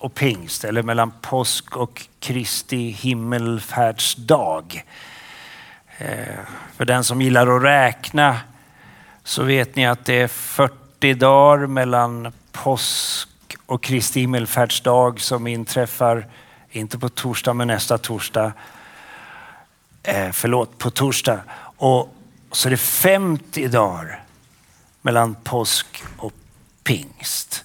och 0.00 0.14
pingst, 0.14 0.64
eller 0.64 0.82
mellan 0.82 1.12
påsk 1.20 1.76
och 1.76 2.06
Kristi 2.20 2.90
himmelfärdsdag. 2.90 4.84
Eh, 5.98 6.38
för 6.76 6.84
den 6.84 7.04
som 7.04 7.22
gillar 7.22 7.56
att 7.56 7.62
räkna 7.62 8.40
så 9.24 9.42
vet 9.42 9.76
ni 9.76 9.86
att 9.86 10.04
det 10.04 10.14
är 10.14 10.28
40 10.28 11.14
dagar 11.14 11.66
mellan 11.66 12.32
påsk 12.52 13.28
och 13.66 13.82
Kristi 13.82 14.20
himmelfärdsdag 14.20 15.20
som 15.20 15.46
inträffar, 15.46 16.26
inte 16.70 16.98
på 16.98 17.08
torsdag 17.08 17.54
men 17.54 17.68
nästa 17.68 17.98
torsdag. 17.98 18.52
Eh, 20.02 20.30
förlåt, 20.32 20.78
på 20.78 20.90
torsdag. 20.90 21.40
Och 21.76 22.14
så 22.52 22.68
är 22.68 22.70
det 22.70 22.76
50 22.76 23.68
dagar 23.68 24.24
mellan 25.02 25.34
påsk 25.34 26.04
och 26.16 26.32
pingst. 26.84 27.64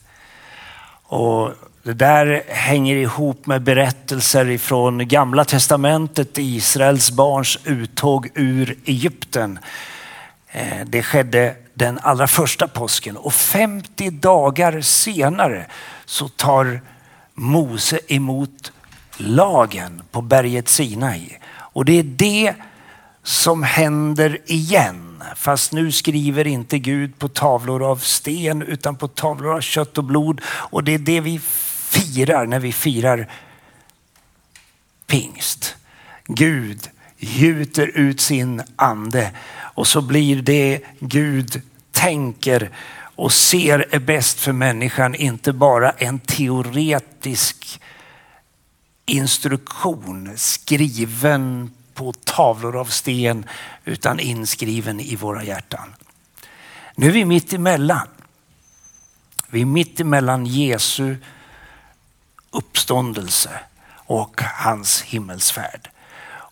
Och 1.03 1.51
det 1.85 1.93
där 1.93 2.43
hänger 2.47 2.95
ihop 2.95 3.45
med 3.45 3.61
berättelser 3.61 4.49
ifrån 4.49 5.07
gamla 5.07 5.45
testamentet, 5.45 6.37
Israels 6.37 7.11
barns 7.11 7.57
uttåg 7.63 8.29
ur 8.35 8.77
Egypten. 8.85 9.59
Eh, 10.51 10.85
det 10.85 11.03
skedde 11.03 11.55
den 11.73 11.99
allra 12.01 12.27
första 12.27 12.67
påsken 12.67 13.17
och 13.17 13.33
50 13.33 14.09
dagar 14.09 14.81
senare 14.81 15.65
så 16.05 16.27
tar 16.27 16.81
Mose 17.33 17.99
emot 18.07 18.71
lagen 19.17 20.01
på 20.11 20.21
berget 20.21 20.67
Sinai. 20.67 21.37
Och 21.57 21.85
det 21.85 21.99
är 21.99 22.03
det 22.03 22.53
som 23.23 23.63
händer 23.63 24.37
igen. 24.45 25.23
Fast 25.35 25.71
nu 25.71 25.91
skriver 25.91 26.47
inte 26.47 26.79
Gud 26.79 27.19
på 27.19 27.27
tavlor 27.27 27.91
av 27.91 27.97
sten 27.97 28.61
utan 28.61 28.95
på 28.95 29.07
tavlor 29.07 29.55
av 29.55 29.61
kött 29.61 29.97
och 29.97 30.03
blod. 30.03 30.41
Och 30.45 30.83
det 30.83 30.93
är 30.93 30.99
det 30.99 31.19
vi 31.19 31.39
firar 31.85 32.45
när 32.45 32.59
vi 32.59 32.71
firar 32.71 33.31
pingst. 35.07 35.75
Gud 36.27 36.89
gjuter 37.17 37.87
ut 37.87 38.21
sin 38.21 38.63
ande 38.75 39.31
och 39.57 39.87
så 39.87 40.01
blir 40.01 40.41
det 40.41 40.81
Gud 40.99 41.61
tänker 41.91 42.69
och 43.15 43.33
ser 43.33 43.85
är 43.91 43.99
bäst 43.99 44.39
för 44.39 44.51
människan 44.51 45.15
inte 45.15 45.53
bara 45.53 45.91
en 45.91 46.19
teoretisk 46.19 47.81
instruktion 49.05 50.31
skriven 50.35 51.71
på 51.93 52.13
tavlor 52.13 52.75
av 52.75 52.85
sten 52.85 53.45
utan 53.85 54.19
inskriven 54.19 54.99
i 54.99 55.15
våra 55.15 55.43
hjärtan. 55.43 55.95
Nu 56.95 57.07
är 57.07 57.11
vi 57.11 57.25
mitt 57.25 57.53
emellan. 57.53 58.07
Vi 59.49 59.61
är 59.61 59.65
mitt 59.65 59.99
emellan 59.99 60.45
Jesu 60.45 61.15
uppståndelse 62.55 63.49
och 64.05 64.41
hans 64.41 65.01
himmelsfärd. 65.01 65.89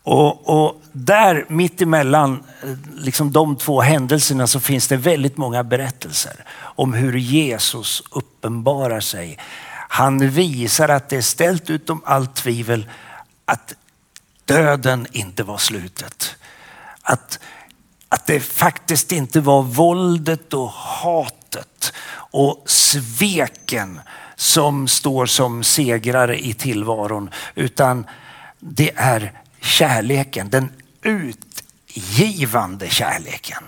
Och, 0.06 0.48
och 0.48 0.82
där 0.92 1.46
mitt 1.48 1.82
emellan 1.82 2.44
eh, 2.62 2.68
liksom 2.94 3.32
de 3.32 3.56
två 3.56 3.80
händelserna 3.80 4.46
så 4.46 4.60
finns 4.60 4.88
det 4.88 4.96
väldigt 4.96 5.36
många 5.36 5.64
berättelser 5.64 6.44
om 6.60 6.92
hur 6.92 7.16
Jesus 7.16 8.02
uppenbarar 8.10 9.00
sig. 9.00 9.38
Han 9.88 10.30
visar 10.30 10.88
att 10.88 11.08
det 11.08 11.16
är 11.16 11.22
ställt 11.22 11.70
utom 11.70 12.02
allt 12.04 12.34
tvivel 12.34 12.90
att 13.44 13.74
döden 14.44 15.06
inte 15.12 15.42
var 15.42 15.58
slutet. 15.58 16.36
Att, 17.02 17.38
att 18.08 18.26
det 18.26 18.40
faktiskt 18.40 19.12
inte 19.12 19.40
var 19.40 19.62
våldet 19.62 20.54
och 20.54 20.70
hatet 20.70 21.92
och 22.16 22.62
sveken 22.66 24.00
som 24.36 24.88
står 24.88 25.26
som 25.26 25.64
segrare 25.64 26.38
i 26.46 26.54
tillvaron 26.54 27.30
utan 27.54 28.06
det 28.60 28.90
är 28.96 29.32
kärleken, 29.60 30.50
den 30.50 30.72
utgivande 31.02 32.88
kärleken 32.88 33.64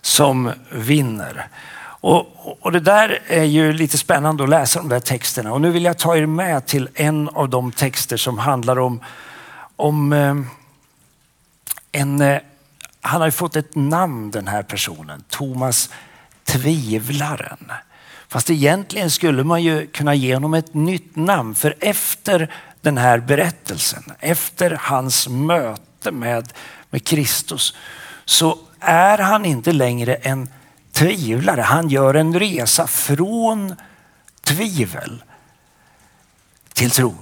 som 0.00 0.52
vinner. 0.70 1.48
Och, 2.02 2.26
och 2.60 2.72
det 2.72 2.80
där 2.80 3.22
är 3.26 3.44
ju 3.44 3.72
lite 3.72 3.98
spännande 3.98 4.42
att 4.42 4.48
läsa 4.48 4.78
de 4.78 4.88
där 4.88 5.00
texterna 5.00 5.52
och 5.52 5.60
nu 5.60 5.70
vill 5.70 5.84
jag 5.84 5.98
ta 5.98 6.16
er 6.16 6.26
med 6.26 6.66
till 6.66 6.88
en 6.94 7.28
av 7.28 7.48
de 7.48 7.72
texter 7.72 8.16
som 8.16 8.38
handlar 8.38 8.78
om, 8.78 9.00
om 9.76 10.12
eh, 10.12 10.34
en, 11.92 12.20
eh, 12.20 12.38
han 13.00 13.20
har 13.20 13.28
ju 13.28 13.32
fått 13.32 13.56
ett 13.56 13.74
namn 13.74 14.30
den 14.30 14.48
här 14.48 14.62
personen, 14.62 15.24
Thomas 15.28 15.90
Tvivlaren. 16.44 17.72
Fast 18.30 18.50
egentligen 18.50 19.10
skulle 19.10 19.44
man 19.44 19.62
ju 19.62 19.86
kunna 19.86 20.14
ge 20.14 20.34
honom 20.34 20.54
ett 20.54 20.74
nytt 20.74 21.16
namn 21.16 21.54
för 21.54 21.74
efter 21.80 22.52
den 22.80 22.98
här 22.98 23.18
berättelsen, 23.18 24.02
efter 24.20 24.78
hans 24.80 25.28
möte 25.28 26.10
med, 26.10 26.52
med 26.90 27.04
Kristus 27.04 27.74
så 28.24 28.58
är 28.80 29.18
han 29.18 29.44
inte 29.44 29.72
längre 29.72 30.14
en 30.14 30.48
tvivlare. 30.92 31.60
Han 31.60 31.88
gör 31.88 32.14
en 32.14 32.38
resa 32.38 32.86
från 32.86 33.74
tvivel 34.40 35.22
till 36.72 36.90
tro. 36.90 37.14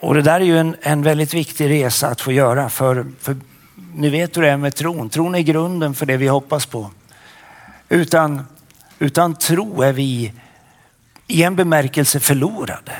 Och 0.00 0.14
det 0.14 0.22
där 0.22 0.40
är 0.40 0.44
ju 0.44 0.58
en, 0.58 0.76
en 0.80 1.02
väldigt 1.02 1.34
viktig 1.34 1.70
resa 1.70 2.08
att 2.08 2.20
få 2.20 2.32
göra 2.32 2.70
för, 2.70 3.06
för 3.20 3.36
ni 3.94 4.10
vet 4.10 4.36
hur 4.36 4.42
det 4.42 4.50
är 4.50 4.56
med 4.56 4.74
tron. 4.74 5.10
Tron 5.10 5.34
är 5.34 5.40
grunden 5.40 5.94
för 5.94 6.06
det 6.06 6.16
vi 6.16 6.26
hoppas 6.26 6.66
på. 6.66 6.90
Utan, 7.88 8.46
utan 8.98 9.34
tro 9.34 9.82
är 9.82 9.92
vi 9.92 10.32
i 11.26 11.42
en 11.42 11.56
bemärkelse 11.56 12.20
förlorade. 12.20 12.92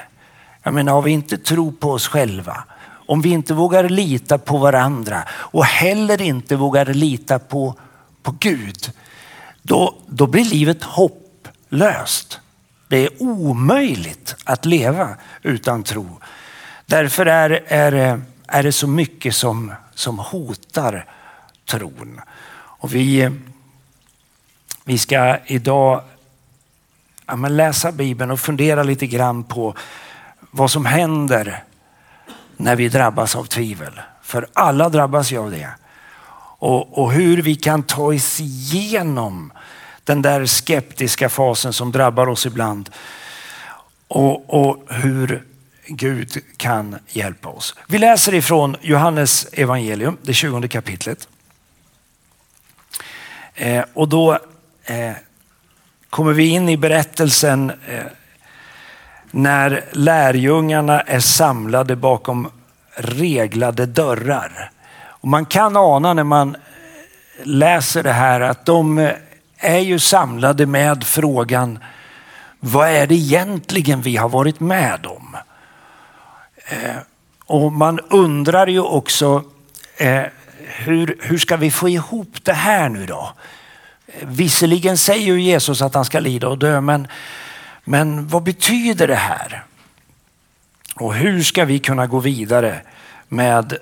Jag 0.62 0.75
menar, 0.75 0.92
har 0.92 1.03
vi 1.03 1.10
inte 1.10 1.38
tro 1.38 1.72
på 1.72 1.91
oss 1.91 2.09
själva, 2.09 2.64
om 3.06 3.20
vi 3.20 3.28
inte 3.28 3.54
vågar 3.54 3.88
lita 3.88 4.38
på 4.38 4.58
varandra 4.58 5.22
och 5.31 5.64
heller 5.64 6.22
inte 6.22 6.56
vågar 6.56 6.87
lita 6.87 7.38
på, 7.38 7.75
på 8.22 8.34
Gud, 8.41 8.91
då, 9.62 9.94
då 10.06 10.26
blir 10.26 10.44
livet 10.44 10.82
hopplöst. 10.82 12.41
Det 12.88 12.97
är 12.97 13.22
omöjligt 13.22 14.37
att 14.44 14.64
leva 14.64 15.16
utan 15.42 15.82
tro. 15.82 16.20
Därför 16.87 17.26
är, 17.26 17.64
är, 17.66 18.22
är 18.47 18.62
det 18.62 18.72
så 18.72 18.87
mycket 18.87 19.34
som, 19.34 19.72
som 19.94 20.19
hotar 20.19 21.04
tron. 21.64 22.20
Och 22.54 22.94
vi, 22.94 23.31
vi 24.88 24.99
ska 24.99 25.38
idag 25.47 26.03
ja, 27.26 27.37
läsa 27.37 27.93
Bibeln 27.93 28.31
och 28.31 28.41
fundera 28.41 28.82
lite 28.82 29.06
grann 29.06 29.44
på 29.44 29.75
vad 30.50 30.71
som 30.71 30.87
händer 30.87 31.65
när 32.56 32.76
vi 32.76 32.88
drabbas 32.88 33.37
av 33.37 33.44
tvivel. 33.44 34.00
För 34.22 34.47
alla 34.53 34.88
drabbas 34.88 35.32
ju 35.32 35.38
av 35.38 35.50
det. 35.50 35.71
Och, 36.59 36.99
och 36.99 37.12
hur 37.12 37.43
vi 37.43 37.56
kan 37.56 37.82
ta 37.82 38.03
oss 38.03 38.41
igenom 38.41 39.53
den 40.04 40.22
där 40.22 40.47
skeptiska 40.47 41.28
fasen 41.28 41.72
som 41.72 41.93
drabbar 41.93 42.28
oss 42.28 42.47
ibland. 42.47 42.91
Och, 44.09 44.55
och 44.55 44.94
hur 44.94 45.44
Gud 45.87 46.43
kan 46.56 46.99
hjälpa 47.09 47.49
oss. 47.49 47.75
Vi 47.87 47.99
läser 47.99 48.34
ifrån 48.34 48.76
Johannes 48.81 49.46
evangelium, 49.52 50.17
det 50.23 50.34
20 50.34 50.69
kapitlet. 50.69 51.29
Eh, 53.55 53.84
och 53.94 54.08
då 54.08 54.38
eh, 54.88 55.12
kommer 56.11 56.32
vi 56.32 56.49
in 56.49 56.69
i 56.69 56.76
berättelsen 56.76 57.73
eh, 57.88 58.05
när 59.31 59.85
lärjungarna 59.93 61.00
är 61.00 61.20
samlade 61.20 61.96
bakom 61.96 62.50
reglade 62.94 63.87
dörrar. 63.87 64.70
Och 65.06 65.29
man 65.29 65.46
kan 65.46 65.76
ana 65.76 66.14
när 66.14 66.25
man 66.25 66.56
läser 67.43 68.02
det 68.02 68.12
här 68.12 68.40
att 68.40 68.67
de 68.67 68.99
eh, 68.99 69.12
är 69.56 69.79
ju 69.79 69.99
samlade 69.99 70.67
med 70.67 71.05
frågan 71.05 71.79
vad 72.61 72.88
är 72.88 73.06
det 73.06 73.14
egentligen 73.14 74.02
vi 74.02 74.17
har 74.17 74.29
varit 74.29 74.61
med 74.61 75.06
om? 75.06 75.37
Eh, 76.69 76.96
och 77.46 77.73
man 77.73 78.00
undrar 78.00 78.67
ju 78.67 78.81
också 78.81 79.43
eh, 79.96 80.23
hur, 80.58 81.19
hur 81.23 81.38
ska 81.38 81.56
vi 81.56 81.70
få 81.70 81.88
ihop 81.88 82.37
det 82.43 82.52
här 82.52 82.88
nu 82.88 83.06
då? 83.06 83.32
Visserligen 84.22 84.99
säger 84.99 85.34
Jesus 85.34 85.82
att 85.82 85.94
han 85.94 86.05
ska 86.05 86.20
lida 86.20 86.49
och 86.49 86.58
dö 86.58 86.81
men, 86.81 87.08
men 87.84 88.28
vad 88.28 88.43
betyder 88.43 89.08
det 89.08 89.14
här? 89.14 89.64
Och 90.94 91.14
hur 91.14 91.43
ska 91.43 91.64
vi 91.64 91.78
kunna 91.78 92.06
gå 92.06 92.19
vidare 92.19 92.81
med 93.28 93.78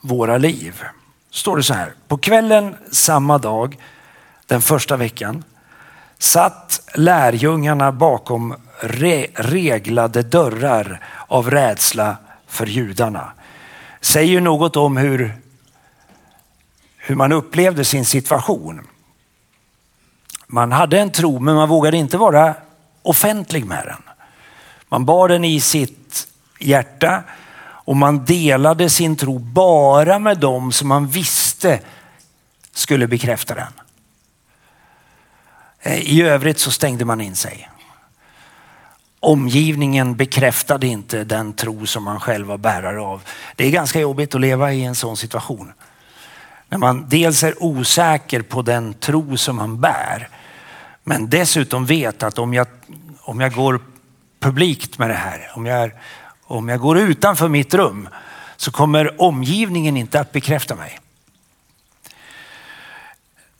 våra 0.00 0.38
liv. 0.38 0.82
Står 1.30 1.56
det 1.56 1.62
så 1.62 1.74
här. 1.74 1.92
På 2.08 2.18
kvällen 2.18 2.76
samma 2.92 3.38
dag, 3.38 3.78
den 4.46 4.62
första 4.62 4.96
veckan, 4.96 5.44
satt 6.18 6.80
lärjungarna 6.94 7.92
bakom 7.92 8.54
re 8.80 9.26
reglade 9.34 10.22
dörrar 10.22 11.00
av 11.28 11.50
rädsla 11.50 12.16
för 12.46 12.66
judarna. 12.66 13.32
Säger 14.00 14.40
något 14.40 14.76
om 14.76 14.96
hur, 14.96 15.34
hur 16.96 17.14
man 17.14 17.32
upplevde 17.32 17.84
sin 17.84 18.04
situation. 18.04 18.86
Man 20.54 20.72
hade 20.72 21.00
en 21.00 21.10
tro 21.10 21.38
men 21.38 21.54
man 21.54 21.68
vågade 21.68 21.96
inte 21.96 22.16
vara 22.16 22.54
offentlig 23.02 23.64
med 23.66 23.84
den. 23.86 24.02
Man 24.88 25.04
bar 25.04 25.28
den 25.28 25.44
i 25.44 25.60
sitt 25.60 26.28
hjärta 26.58 27.22
och 27.62 27.96
man 27.96 28.24
delade 28.24 28.90
sin 28.90 29.16
tro 29.16 29.38
bara 29.38 30.18
med 30.18 30.38
dem 30.38 30.72
som 30.72 30.88
man 30.88 31.06
visste 31.06 31.80
skulle 32.72 33.06
bekräfta 33.06 33.54
den. 33.54 33.72
Eh, 35.80 35.98
I 35.98 36.22
övrigt 36.22 36.58
så 36.58 36.70
stängde 36.70 37.04
man 37.04 37.20
in 37.20 37.36
sig. 37.36 37.70
Omgivningen 39.20 40.16
bekräftade 40.16 40.86
inte 40.86 41.24
den 41.24 41.52
tro 41.52 41.86
som 41.86 42.04
man 42.04 42.20
själv 42.20 42.46
var 42.46 42.58
bärare 42.58 43.00
av. 43.00 43.22
Det 43.56 43.66
är 43.66 43.70
ganska 43.70 44.00
jobbigt 44.00 44.34
att 44.34 44.40
leva 44.40 44.72
i 44.72 44.84
en 44.84 44.94
sån 44.94 45.16
situation. 45.16 45.72
När 46.72 46.78
man 46.78 47.08
dels 47.08 47.42
är 47.42 47.62
osäker 47.62 48.42
på 48.42 48.62
den 48.62 48.94
tro 48.94 49.36
som 49.36 49.56
man 49.56 49.80
bär, 49.80 50.28
men 51.04 51.30
dessutom 51.30 51.86
vet 51.86 52.22
att 52.22 52.38
om 52.38 52.54
jag, 52.54 52.66
om 53.20 53.40
jag 53.40 53.52
går 53.54 53.80
publikt 54.40 54.98
med 54.98 55.10
det 55.10 55.14
här, 55.14 55.52
om 55.54 55.66
jag, 55.66 55.90
om 56.42 56.68
jag 56.68 56.80
går 56.80 56.98
utanför 56.98 57.48
mitt 57.48 57.74
rum 57.74 58.08
så 58.56 58.70
kommer 58.70 59.22
omgivningen 59.22 59.96
inte 59.96 60.20
att 60.20 60.32
bekräfta 60.32 60.74
mig. 60.74 60.98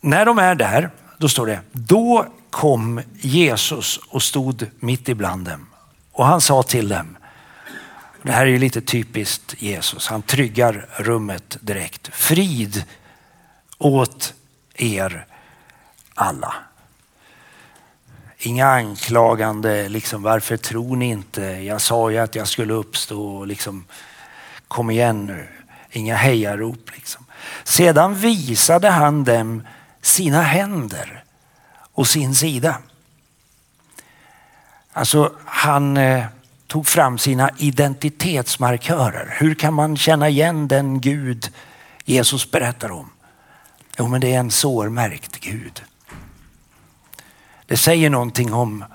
När 0.01 0.25
de 0.25 0.39
är 0.39 0.55
där, 0.55 0.89
då 1.17 1.29
står 1.29 1.45
det, 1.45 1.59
då 1.71 2.25
kom 2.49 3.01
Jesus 3.21 3.97
och 3.97 4.23
stod 4.23 4.67
mitt 4.79 5.09
ibland 5.09 5.45
dem. 5.45 5.65
Och 6.11 6.25
han 6.25 6.41
sa 6.41 6.63
till 6.63 6.89
dem, 6.89 7.17
det 8.21 8.31
här 8.31 8.41
är 8.41 8.49
ju 8.49 8.59
lite 8.59 8.81
typiskt 8.81 9.55
Jesus, 9.57 10.07
han 10.07 10.21
tryggar 10.21 10.87
rummet 10.97 11.57
direkt. 11.61 12.09
Frid 12.13 12.83
åt 13.83 14.33
er 14.75 15.25
alla. 16.13 16.53
Inga 18.37 18.67
anklagande, 18.67 19.89
liksom, 19.89 20.23
varför 20.23 20.57
tror 20.57 20.95
ni 20.95 21.09
inte? 21.09 21.41
Jag 21.41 21.81
sa 21.81 22.11
ju 22.11 22.17
att 22.17 22.35
jag 22.35 22.47
skulle 22.47 22.73
uppstå. 22.73 23.45
Liksom, 23.45 23.85
kom 24.67 24.89
igen 24.89 25.25
nu. 25.25 25.47
Inga 25.91 26.15
hejarop. 26.15 26.91
Liksom. 26.93 27.25
Sedan 27.63 28.15
visade 28.15 28.89
han 28.89 29.23
dem 29.23 29.67
sina 30.01 30.41
händer 30.41 31.23
och 31.93 32.07
sin 32.07 32.35
sida. 32.35 32.77
Alltså 34.93 35.33
han 35.45 35.97
eh, 35.97 36.25
tog 36.67 36.87
fram 36.87 37.17
sina 37.17 37.49
identitetsmarkörer. 37.57 39.35
Hur 39.39 39.55
kan 39.55 39.73
man 39.73 39.97
känna 39.97 40.29
igen 40.29 40.67
den 40.67 41.01
Gud 41.01 41.51
Jesus 42.05 42.51
berättar 42.51 42.91
om? 42.91 43.12
Jo, 43.97 44.07
men 44.07 44.21
det 44.21 44.33
är 44.33 44.39
en 44.39 44.51
sårmärkt 44.51 45.39
Gud. 45.39 45.83
Det 47.65 47.77
säger 47.77 48.09
någonting 48.09 48.53
om 48.53 48.85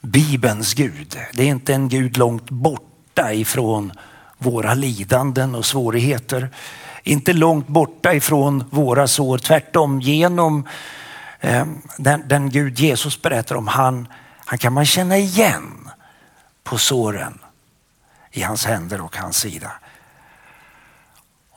Bibelns 0.00 0.74
Gud. 0.74 1.18
Det 1.32 1.42
är 1.42 1.46
inte 1.46 1.74
en 1.74 1.88
Gud 1.88 2.16
långt 2.16 2.50
borta 2.50 3.32
ifrån 3.32 3.92
våra 4.38 4.74
lidanden 4.74 5.54
och 5.54 5.66
svårigheter. 5.66 6.50
Inte 7.02 7.32
långt 7.32 7.68
borta 7.68 8.14
ifrån 8.14 8.64
våra 8.70 9.08
sår, 9.08 9.38
tvärtom 9.38 10.00
genom 10.00 10.68
eh, 11.40 11.66
den, 11.98 12.28
den, 12.28 12.50
Gud 12.50 12.78
Jesus 12.78 13.22
berättar 13.22 13.54
om, 13.54 13.66
han, 13.66 14.08
han 14.44 14.58
kan 14.58 14.72
man 14.72 14.86
känna 14.86 15.18
igen 15.18 15.90
på 16.64 16.78
såren 16.78 17.38
i 18.30 18.42
hans 18.42 18.66
händer 18.66 19.00
och 19.00 19.16
hans 19.16 19.36
sida. 19.36 19.72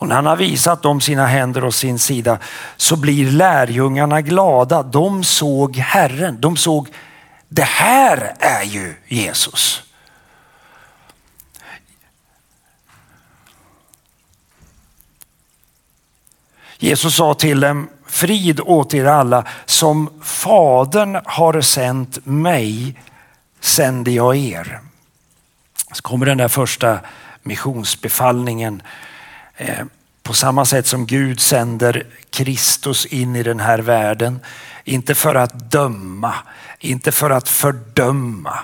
Och 0.02 0.08
när 0.08 0.16
han 0.16 0.26
har 0.26 0.36
visat 0.36 0.84
dem 0.84 1.02
sina 1.02 1.28
händer 1.28 1.64
och 1.64 1.74
sin 1.74 2.00
sida 2.00 2.38
så 2.78 2.96
blir 2.96 3.32
lärjungarna 3.32 4.22
glada. 4.22 4.84
De 4.84 5.24
såg 5.24 5.76
Herren. 5.76 6.42
De 6.42 6.58
såg, 6.58 6.88
det 7.48 7.64
här 7.64 8.36
är 8.40 8.64
ju 8.64 8.96
Jesus. 9.08 9.84
Jesus 16.78 17.16
sa 17.16 17.34
till 17.34 17.60
dem, 17.60 17.90
frid 18.08 18.60
åt 18.60 18.94
er 18.94 19.06
alla. 19.06 19.46
Som 19.66 20.10
Fadern 20.24 21.22
har 21.26 21.62
sänt 21.62 22.26
mig 22.26 23.00
sänder 23.60 24.12
jag 24.12 24.36
er. 24.36 24.80
Så 25.92 26.02
kommer 26.02 26.26
den 26.26 26.38
där 26.38 26.48
första 26.48 27.00
missionsbefallningen 27.44 28.82
Eh, 29.58 29.86
på 30.24 30.34
samma 30.34 30.66
sätt 30.66 30.88
som 30.88 31.06
Gud 31.06 31.40
sänder 31.40 32.06
Kristus 32.30 33.06
in 33.06 33.36
i 33.36 33.44
den 33.44 33.60
här 33.60 33.80
världen. 33.80 34.40
Inte 34.84 35.16
för 35.16 35.36
att 35.36 35.72
döma, 35.72 36.34
inte 36.80 37.12
för 37.12 37.30
att 37.30 37.50
fördöma, 37.50 38.60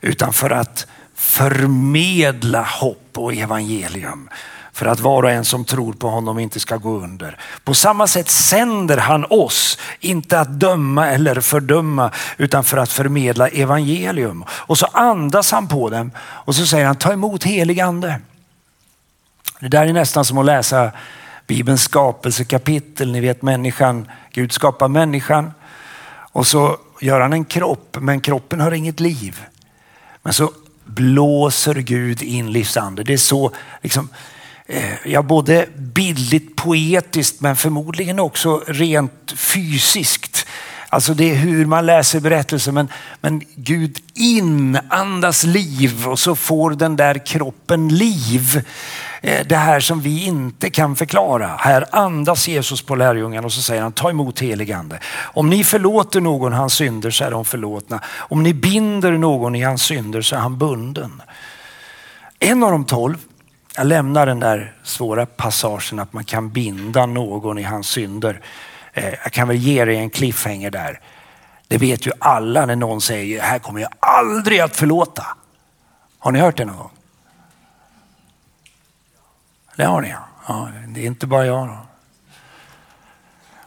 utan 0.00 0.32
för 0.32 0.50
att 0.50 0.86
förmedla 1.14 2.62
hopp 2.62 3.10
och 3.14 3.34
evangelium. 3.34 4.28
För 4.72 4.86
att 4.86 5.00
var 5.00 5.22
och 5.22 5.30
en 5.30 5.44
som 5.44 5.64
tror 5.64 5.92
på 5.92 6.08
honom 6.08 6.38
inte 6.38 6.60
ska 6.60 6.76
gå 6.76 6.96
under. 6.96 7.38
På 7.64 7.74
samma 7.74 8.06
sätt 8.06 8.30
sänder 8.30 8.96
han 8.96 9.24
oss, 9.30 9.78
inte 10.00 10.40
att 10.40 10.60
döma 10.60 11.08
eller 11.08 11.40
fördöma, 11.40 12.10
utan 12.36 12.64
för 12.64 12.76
att 12.76 12.92
förmedla 12.92 13.48
evangelium. 13.48 14.44
Och 14.50 14.78
så 14.78 14.86
andas 14.86 15.52
han 15.52 15.68
på 15.68 15.90
dem 15.90 16.10
och 16.18 16.54
så 16.54 16.66
säger 16.66 16.86
han, 16.86 16.96
ta 16.96 17.12
emot 17.12 17.44
helig 17.44 17.80
ande. 17.80 18.20
Det 19.60 19.68
där 19.68 19.86
är 19.86 19.92
nästan 19.92 20.24
som 20.24 20.38
att 20.38 20.46
läsa 20.46 20.92
Bibelns 21.46 21.82
skapelsekapitel. 21.82 23.12
Ni 23.12 23.20
vet 23.20 23.42
människan, 23.42 24.10
Gud 24.32 24.52
skapar 24.52 24.88
människan 24.88 25.52
och 26.32 26.46
så 26.46 26.76
gör 27.00 27.20
han 27.20 27.32
en 27.32 27.44
kropp, 27.44 27.96
men 28.00 28.20
kroppen 28.20 28.60
har 28.60 28.72
inget 28.72 29.00
liv. 29.00 29.42
Men 30.22 30.32
så 30.32 30.50
blåser 30.84 31.74
Gud 31.74 32.22
in 32.22 32.52
livsande. 32.52 33.02
Det 33.02 33.12
är 33.12 33.16
så, 33.16 33.52
liksom, 33.82 34.08
eh, 34.66 35.06
ja, 35.06 35.22
både 35.22 35.66
bildligt 35.76 36.56
poetiskt 36.56 37.40
men 37.40 37.56
förmodligen 37.56 38.20
också 38.20 38.62
rent 38.66 39.32
fysiskt. 39.36 40.46
Alltså 40.90 41.14
det 41.14 41.30
är 41.30 41.34
hur 41.34 41.66
man 41.66 41.86
läser 41.86 42.20
berättelsen 42.20 42.74
men, 42.74 42.88
men 43.20 43.42
Gud 43.54 43.98
inandas 44.14 45.44
liv 45.44 46.08
och 46.08 46.18
så 46.18 46.36
får 46.36 46.70
den 46.70 46.96
där 46.96 47.26
kroppen 47.26 47.88
liv. 47.88 48.66
Eh, 49.20 49.46
det 49.46 49.56
här 49.56 49.80
som 49.80 50.00
vi 50.00 50.24
inte 50.24 50.70
kan 50.70 50.96
förklara. 50.96 51.56
Här 51.58 51.84
andas 51.90 52.48
Jesus 52.48 52.82
på 52.82 52.94
lärjungarna 52.94 53.46
och 53.46 53.52
så 53.52 53.62
säger 53.62 53.82
han 53.82 53.92
ta 53.92 54.10
emot 54.10 54.40
heligande. 54.40 54.98
Om 55.18 55.50
ni 55.50 55.64
förlåter 55.64 56.20
någon 56.20 56.52
hans 56.52 56.74
synder 56.74 57.10
så 57.10 57.24
är 57.24 57.30
de 57.30 57.44
förlåtna. 57.44 58.00
Om 58.16 58.42
ni 58.42 58.54
binder 58.54 59.12
någon 59.12 59.54
i 59.54 59.62
hans 59.62 59.82
synder 59.82 60.22
så 60.22 60.36
är 60.36 60.40
han 60.40 60.58
bunden. 60.58 61.22
En 62.38 62.62
av 62.62 62.70
de 62.70 62.84
tolv, 62.84 63.16
jag 63.76 63.86
lämnar 63.86 64.26
den 64.26 64.40
där 64.40 64.74
svåra 64.82 65.26
passagen 65.26 65.98
att 65.98 66.12
man 66.12 66.24
kan 66.24 66.50
binda 66.50 67.06
någon 67.06 67.58
i 67.58 67.62
hans 67.62 67.88
synder. 67.88 68.40
Eh, 68.98 69.14
jag 69.22 69.32
kan 69.32 69.48
väl 69.48 69.56
ge 69.56 69.84
dig 69.84 69.96
en 69.96 70.10
cliffhanger 70.10 70.70
där. 70.70 71.00
Det 71.68 71.78
vet 71.78 72.06
ju 72.06 72.12
alla 72.18 72.66
när 72.66 72.76
någon 72.76 73.00
säger, 73.00 73.42
här 73.42 73.58
kommer 73.58 73.80
jag 73.80 73.90
aldrig 74.00 74.60
att 74.60 74.76
förlåta. 74.76 75.26
Har 76.18 76.32
ni 76.32 76.38
hört 76.38 76.56
det 76.56 76.64
någon 76.64 76.76
gång? 76.76 76.90
Det 79.76 79.84
har 79.84 80.00
ni 80.00 80.14
ja. 80.46 80.68
Det 80.88 81.00
är 81.00 81.06
inte 81.06 81.26
bara 81.26 81.46
jag. 81.46 81.66
Då. 81.66 81.78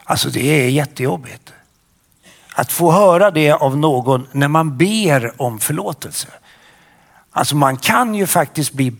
Alltså 0.04 0.28
det 0.30 0.64
är 0.64 0.68
jättejobbigt. 0.68 1.52
Att 2.54 2.72
få 2.72 2.92
höra 2.92 3.30
det 3.30 3.52
av 3.52 3.76
någon 3.76 4.28
när 4.32 4.48
man 4.48 4.78
ber 4.78 5.42
om 5.42 5.58
förlåtelse. 5.58 6.28
Alltså 7.30 7.56
man 7.56 7.76
kan 7.76 8.14
ju 8.14 8.26
faktiskt 8.26 8.72
bli, 8.72 8.96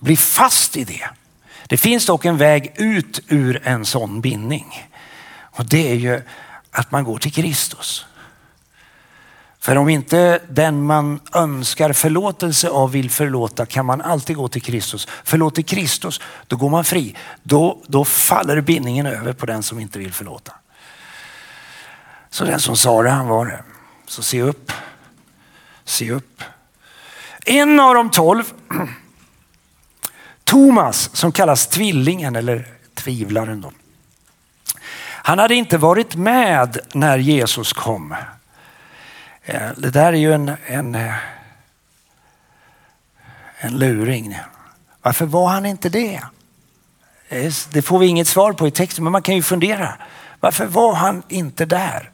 bli 0.00 0.16
fast 0.16 0.76
i 0.76 0.84
det. 0.84 1.08
Det 1.66 1.76
finns 1.76 2.06
dock 2.06 2.24
en 2.24 2.36
väg 2.36 2.72
ut 2.76 3.20
ur 3.28 3.62
en 3.64 3.84
sån 3.84 4.20
bindning. 4.20 4.88
Och 5.56 5.66
det 5.66 5.90
är 5.90 5.94
ju 5.94 6.22
att 6.70 6.90
man 6.90 7.04
går 7.04 7.18
till 7.18 7.32
Kristus. 7.32 8.06
För 9.58 9.76
om 9.76 9.88
inte 9.88 10.40
den 10.48 10.82
man 10.82 11.20
önskar 11.34 11.92
förlåtelse 11.92 12.68
av 12.68 12.90
vill 12.90 13.10
förlåta 13.10 13.66
kan 13.66 13.86
man 13.86 14.00
alltid 14.00 14.36
gå 14.36 14.48
till 14.48 14.62
Kristus. 14.62 15.08
Förlåter 15.24 15.62
Kristus, 15.62 16.20
då 16.46 16.56
går 16.56 16.70
man 16.70 16.84
fri. 16.84 17.16
Då, 17.42 17.82
då 17.86 18.04
faller 18.04 18.60
bindningen 18.60 19.06
över 19.06 19.32
på 19.32 19.46
den 19.46 19.62
som 19.62 19.80
inte 19.80 19.98
vill 19.98 20.12
förlåta. 20.12 20.52
Så 22.30 22.44
den 22.44 22.60
som 22.60 22.76
sa 22.76 23.02
det, 23.02 23.10
han 23.10 23.26
var 23.26 23.46
det. 23.46 23.62
Så 24.06 24.22
se 24.22 24.42
upp. 24.42 24.72
Se 25.84 26.12
upp. 26.12 26.42
En 27.44 27.80
av 27.80 27.94
de 27.94 28.10
tolv 28.10 28.44
Thomas 30.44 31.10
som 31.16 31.32
kallas 31.32 31.66
tvillingen 31.66 32.36
eller 32.36 32.68
tvivlaren. 32.94 33.60
Då. 33.60 33.72
Han 35.26 35.38
hade 35.38 35.54
inte 35.54 35.78
varit 35.78 36.16
med 36.16 36.78
när 36.92 37.18
Jesus 37.18 37.72
kom. 37.72 38.14
Eh, 39.44 39.70
det 39.76 39.90
där 39.90 40.12
är 40.12 40.16
ju 40.16 40.32
en, 40.32 40.52
en, 40.66 40.94
eh, 40.94 41.14
en 43.58 43.78
luring. 43.78 44.38
Varför 45.02 45.26
var 45.26 45.48
han 45.48 45.66
inte 45.66 45.88
det? 45.88 46.20
Eh, 47.28 47.52
det 47.72 47.82
får 47.82 47.98
vi 47.98 48.06
inget 48.06 48.28
svar 48.28 48.52
på 48.52 48.68
i 48.68 48.70
texten, 48.70 49.04
men 49.04 49.12
man 49.12 49.22
kan 49.22 49.34
ju 49.34 49.42
fundera. 49.42 49.94
Varför 50.40 50.66
var 50.66 50.94
han 50.94 51.22
inte 51.28 51.64
där? 51.64 52.10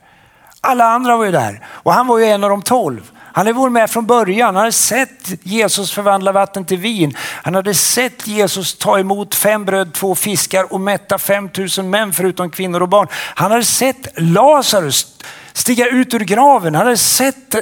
Alla 0.60 0.84
andra 0.84 1.16
var 1.16 1.24
ju 1.24 1.32
där 1.32 1.66
och 1.66 1.92
han 1.92 2.06
var 2.06 2.18
ju 2.18 2.24
en 2.24 2.44
av 2.44 2.50
de 2.50 2.62
tolv. 2.62 3.10
Han 3.34 3.46
hade 3.46 3.58
varit 3.58 3.72
med 3.72 3.90
från 3.90 4.06
början. 4.06 4.46
Han 4.46 4.56
hade 4.56 4.72
sett 4.72 5.32
Jesus 5.42 5.92
förvandla 5.92 6.32
vatten 6.32 6.64
till 6.64 6.78
vin. 6.78 7.16
Han 7.18 7.54
hade 7.54 7.74
sett 7.74 8.26
Jesus 8.26 8.74
ta 8.74 8.98
emot 8.98 9.34
fem 9.34 9.64
bröd, 9.64 9.94
två 9.94 10.14
fiskar 10.14 10.72
och 10.72 10.80
mätta 10.80 11.18
5000 11.18 11.90
män 11.90 12.12
förutom 12.12 12.50
kvinnor 12.50 12.82
och 12.82 12.88
barn. 12.88 13.08
Han 13.12 13.50
hade 13.50 13.64
sett 13.64 14.08
Lazarus 14.16 15.06
stiga 15.52 15.86
ut 15.86 16.14
ur 16.14 16.20
graven. 16.20 16.74
Han 16.74 16.86
hade 16.86 16.96
sett 16.96 17.54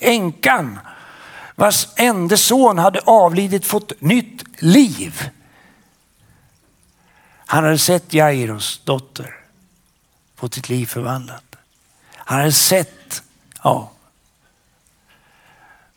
änkan 0.00 0.78
vars 1.54 1.88
enda 1.96 2.36
son 2.36 2.78
hade 2.78 3.00
avlidit 3.00 3.66
fått 3.66 4.00
nytt 4.00 4.62
liv. 4.62 5.30
Han 7.46 7.64
hade 7.64 7.78
sett 7.78 8.14
Jairos 8.14 8.80
dotter 8.84 9.34
få 10.36 10.48
sitt 10.48 10.68
liv 10.68 10.86
förvandlat. 10.86 11.56
Han 12.14 12.38
hade 12.38 12.52
sett, 12.52 13.22
ja. 13.62 13.90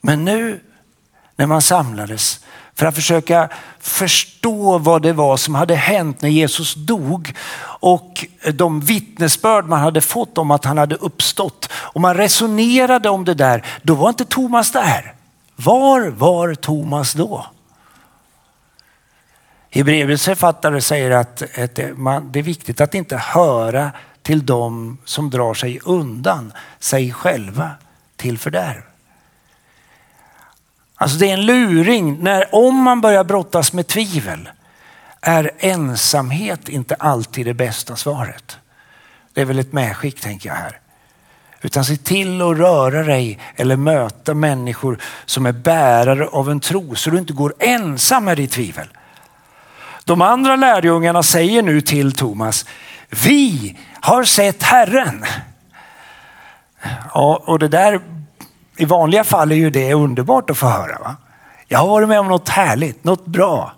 Men 0.01 0.25
nu 0.25 0.59
när 1.35 1.45
man 1.45 1.61
samlades 1.61 2.39
för 2.75 2.85
att 2.85 2.95
försöka 2.95 3.49
förstå 3.79 4.77
vad 4.77 5.01
det 5.01 5.13
var 5.13 5.37
som 5.37 5.55
hade 5.55 5.75
hänt 5.75 6.21
när 6.21 6.29
Jesus 6.29 6.73
dog 6.73 7.33
och 7.79 8.25
de 8.53 8.79
vittnesbörd 8.79 9.65
man 9.65 9.79
hade 9.79 10.01
fått 10.01 10.37
om 10.37 10.51
att 10.51 10.65
han 10.65 10.77
hade 10.77 10.95
uppstått. 10.95 11.69
Och 11.73 12.01
man 12.01 12.17
resonerade 12.17 13.09
om 13.09 13.25
det 13.25 13.33
där, 13.33 13.65
då 13.81 13.95
var 13.95 14.09
inte 14.09 14.25
Thomas 14.25 14.71
där. 14.71 15.13
Var 15.55 16.07
var 16.07 16.53
Thomas 16.55 17.13
då? 17.13 17.45
Hebreerbrevets 19.69 20.25
författare 20.25 20.81
säger 20.81 21.11
att 21.11 21.37
det 21.37 22.39
är 22.39 22.41
viktigt 22.41 22.81
att 22.81 22.93
inte 22.93 23.17
höra 23.17 23.91
till 24.21 24.45
dem 24.45 24.97
som 25.05 25.29
drar 25.29 25.53
sig 25.53 25.79
undan 25.83 26.53
sig 26.79 27.13
själva 27.13 27.71
till 28.15 28.37
fördärv. 28.37 28.88
Alltså 31.01 31.17
det 31.17 31.29
är 31.29 31.33
en 31.33 31.45
luring 31.45 32.23
när 32.23 32.55
om 32.55 32.75
man 32.75 33.01
börjar 33.01 33.23
brottas 33.23 33.73
med 33.73 33.87
tvivel 33.87 34.49
är 35.21 35.51
ensamhet 35.59 36.69
inte 36.69 36.95
alltid 36.95 37.45
det 37.45 37.53
bästa 37.53 37.95
svaret. 37.95 38.57
Det 39.33 39.41
är 39.41 39.45
väl 39.45 39.59
ett 39.59 39.73
medskick 39.73 40.21
tänker 40.21 40.49
jag 40.49 40.55
här. 40.55 40.79
Utan 41.61 41.85
se 41.85 41.97
till 41.97 42.41
att 42.41 42.57
röra 42.57 43.03
dig 43.03 43.39
eller 43.55 43.75
möta 43.75 44.33
människor 44.33 44.99
som 45.25 45.45
är 45.45 45.51
bärare 45.51 46.27
av 46.27 46.51
en 46.51 46.59
tro 46.59 46.95
så 46.95 47.09
du 47.09 47.17
inte 47.17 47.33
går 47.33 47.53
ensam 47.59 48.25
med 48.25 48.37
ditt 48.37 48.51
tvivel. 48.51 48.87
De 50.03 50.21
andra 50.21 50.55
lärjungarna 50.55 51.23
säger 51.23 51.61
nu 51.61 51.81
till 51.81 52.11
Thomas, 52.11 52.65
vi 53.09 53.77
har 54.01 54.23
sett 54.23 54.63
Herren. 54.63 55.25
Ja, 57.13 57.43
och 57.45 57.59
det 57.59 57.67
där 57.67 58.01
i 58.79 58.85
vanliga 58.85 59.23
fall 59.23 59.51
är 59.51 59.55
ju 59.55 59.69
det 59.69 59.93
underbart 59.93 60.49
att 60.49 60.57
få 60.57 60.67
höra. 60.67 60.99
Va? 60.99 61.15
Jag 61.67 61.79
har 61.79 61.87
varit 61.87 62.07
med 62.07 62.19
om 62.19 62.27
något 62.27 62.49
härligt, 62.49 63.03
något 63.03 63.25
bra. 63.25 63.73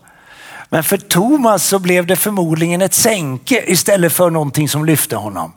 Men 0.70 0.84
för 0.84 0.98
Thomas 0.98 1.64
så 1.64 1.80
blev 1.80 2.06
det 2.06 2.16
förmodligen 2.16 2.82
ett 2.82 2.94
sänke 2.94 3.64
istället 3.68 4.14
för 4.14 4.30
någonting 4.30 4.70
som 4.70 4.86
lyfte 4.86 5.16
honom. 5.16 5.54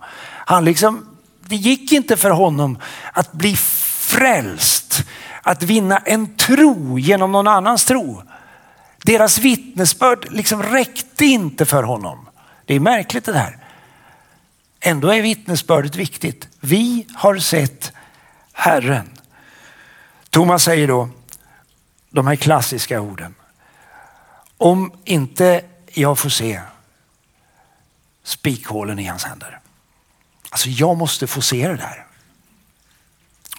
Han 0.47 0.65
liksom, 0.65 1.07
det 1.41 1.57
gick 1.57 1.93
inte 1.93 2.17
för 2.17 2.31
honom 2.31 2.79
att 3.13 3.33
bli 3.33 3.57
frälst, 3.57 5.05
att 5.43 5.63
vinna 5.63 5.99
en 5.99 6.37
tro 6.37 6.99
genom 6.99 7.33
någon 7.33 7.49
annans 7.49 7.85
tro. 7.85 8.23
Deras 9.03 9.39
vittnesbörd 9.39 10.27
liksom 10.31 10.63
räckte 10.63 11.25
inte 11.25 11.65
för 11.65 11.83
honom. 11.83 12.29
Det 12.65 12.75
är 12.75 12.81
märkligt 12.81 13.25
det 13.25 13.33
där. 13.33 13.59
Ändå 14.81 15.09
är 15.09 15.23
vittnesbördet 15.23 15.97
viktigt. 15.97 16.49
Vi 16.61 17.07
har 17.15 17.37
sett 17.37 17.93
Herren. 18.53 19.14
Thomas 20.35 20.65
säger 20.65 20.89
då 20.89 21.09
de 22.11 22.27
här 22.27 22.37
klassiska 22.37 23.01
orden. 23.01 23.35
Om 24.59 24.93
inte 25.05 25.63
jag 25.93 26.19
får 26.19 26.29
se 26.29 26.61
spikhålen 28.25 28.99
i 28.99 29.07
hans 29.07 29.25
händer. 29.25 29.61
Alltså 30.51 30.69
jag 30.69 30.97
måste 30.97 31.27
få 31.27 31.41
se 31.41 31.69
det 31.69 31.77
där. 31.77 32.07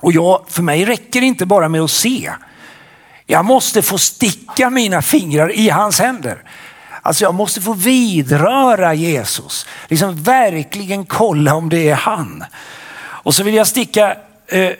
Och 0.01 0.13
jag, 0.13 0.45
för 0.47 0.63
mig 0.63 0.85
räcker 0.85 1.21
det 1.21 1.27
inte 1.27 1.45
bara 1.45 1.69
med 1.69 1.81
att 1.81 1.91
se. 1.91 2.31
Jag 3.25 3.45
måste 3.45 3.81
få 3.81 3.97
sticka 3.97 4.69
mina 4.69 5.01
fingrar 5.01 5.51
i 5.51 5.69
hans 5.69 5.99
händer. 5.99 6.43
Alltså 7.01 7.23
jag 7.23 7.33
måste 7.33 7.61
få 7.61 7.73
vidröra 7.73 8.93
Jesus. 8.93 9.65
Liksom 9.87 10.23
verkligen 10.23 11.05
kolla 11.05 11.55
om 11.55 11.69
det 11.69 11.89
är 11.89 11.95
han. 11.95 12.43
Och 12.97 13.35
så 13.35 13.43
vill 13.43 13.55
jag 13.55 13.67
sticka 13.67 14.17
eh, 14.47 14.71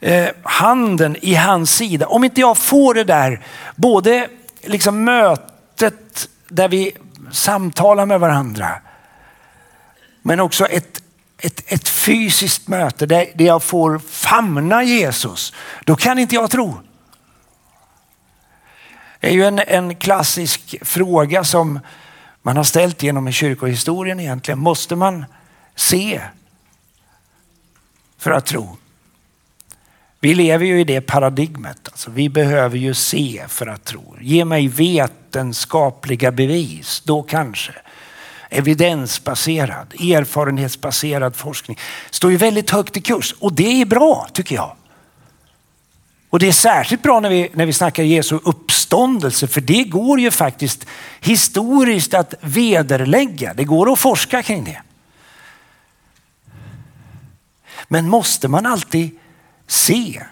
eh, 0.00 0.30
handen 0.42 1.16
i 1.20 1.34
hans 1.34 1.76
sida. 1.76 2.06
Om 2.06 2.24
inte 2.24 2.40
jag 2.40 2.58
får 2.58 2.94
det 2.94 3.04
där, 3.04 3.40
både 3.76 4.28
liksom 4.62 5.04
mötet 5.04 6.28
där 6.48 6.68
vi 6.68 6.92
samtalar 7.32 8.06
med 8.06 8.20
varandra, 8.20 8.68
men 10.22 10.40
också 10.40 10.66
ett, 10.66 11.02
ett, 11.38 11.72
ett 11.72 11.88
fysiskt 11.88 12.68
möte 12.68 13.06
där, 13.06 13.26
där 13.34 13.44
jag 13.44 13.62
får 13.62 13.98
famna 13.98 14.82
Jesus, 14.82 15.52
då 15.84 15.96
kan 15.96 16.18
inte 16.18 16.34
jag 16.34 16.50
tro. 16.50 16.80
Det 19.20 19.28
är 19.28 19.32
ju 19.32 19.44
en, 19.44 19.58
en 19.58 19.94
klassisk 19.94 20.74
fråga 20.82 21.44
som 21.44 21.80
man 22.42 22.56
har 22.56 22.64
ställt 22.64 23.02
genom 23.02 23.32
kyrkohistorien 23.32 24.20
egentligen. 24.20 24.58
Måste 24.58 24.96
man 24.96 25.24
se 25.74 26.20
för 28.18 28.30
att 28.30 28.46
tro? 28.46 28.76
Vi 30.24 30.34
lever 30.34 30.66
ju 30.66 30.80
i 30.80 30.84
det 30.84 31.00
paradigmet. 31.00 31.78
Alltså, 31.84 32.10
vi 32.10 32.28
behöver 32.28 32.78
ju 32.78 32.94
se 32.94 33.44
för 33.48 33.66
att 33.66 33.84
tro. 33.84 34.16
Ge 34.20 34.44
mig 34.44 34.68
vetenskapliga 34.68 36.32
bevis, 36.32 37.02
då 37.04 37.22
kanske. 37.22 37.72
Evidensbaserad, 38.50 39.94
erfarenhetsbaserad 39.94 41.36
forskning 41.36 41.78
står 42.10 42.30
ju 42.30 42.36
väldigt 42.36 42.70
högt 42.70 42.96
i 42.96 43.00
kurs 43.00 43.34
och 43.38 43.52
det 43.52 43.80
är 43.80 43.86
bra 43.86 44.28
tycker 44.32 44.54
jag. 44.54 44.76
Och 46.30 46.38
det 46.38 46.48
är 46.48 46.52
särskilt 46.52 47.02
bra 47.02 47.20
när 47.20 47.30
vi, 47.30 47.50
när 47.52 47.66
vi 47.66 47.72
snackar 47.72 48.02
Jesu 48.02 48.38
uppståndelse 48.44 49.46
för 49.46 49.60
det 49.60 49.84
går 49.84 50.20
ju 50.20 50.30
faktiskt 50.30 50.86
historiskt 51.20 52.14
att 52.14 52.34
vederlägga. 52.40 53.54
Det 53.54 53.64
går 53.64 53.92
att 53.92 53.98
forska 53.98 54.42
kring 54.42 54.64
det. 54.64 54.82
Men 57.88 58.08
måste 58.08 58.48
man 58.48 58.66
alltid 58.66 59.18
se 59.72 60.22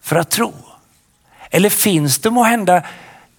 för 0.00 0.16
att 0.16 0.30
tro? 0.30 0.54
Eller 1.50 1.70
finns 1.70 2.18
det 2.18 2.30
må 2.30 2.42
hända 2.42 2.82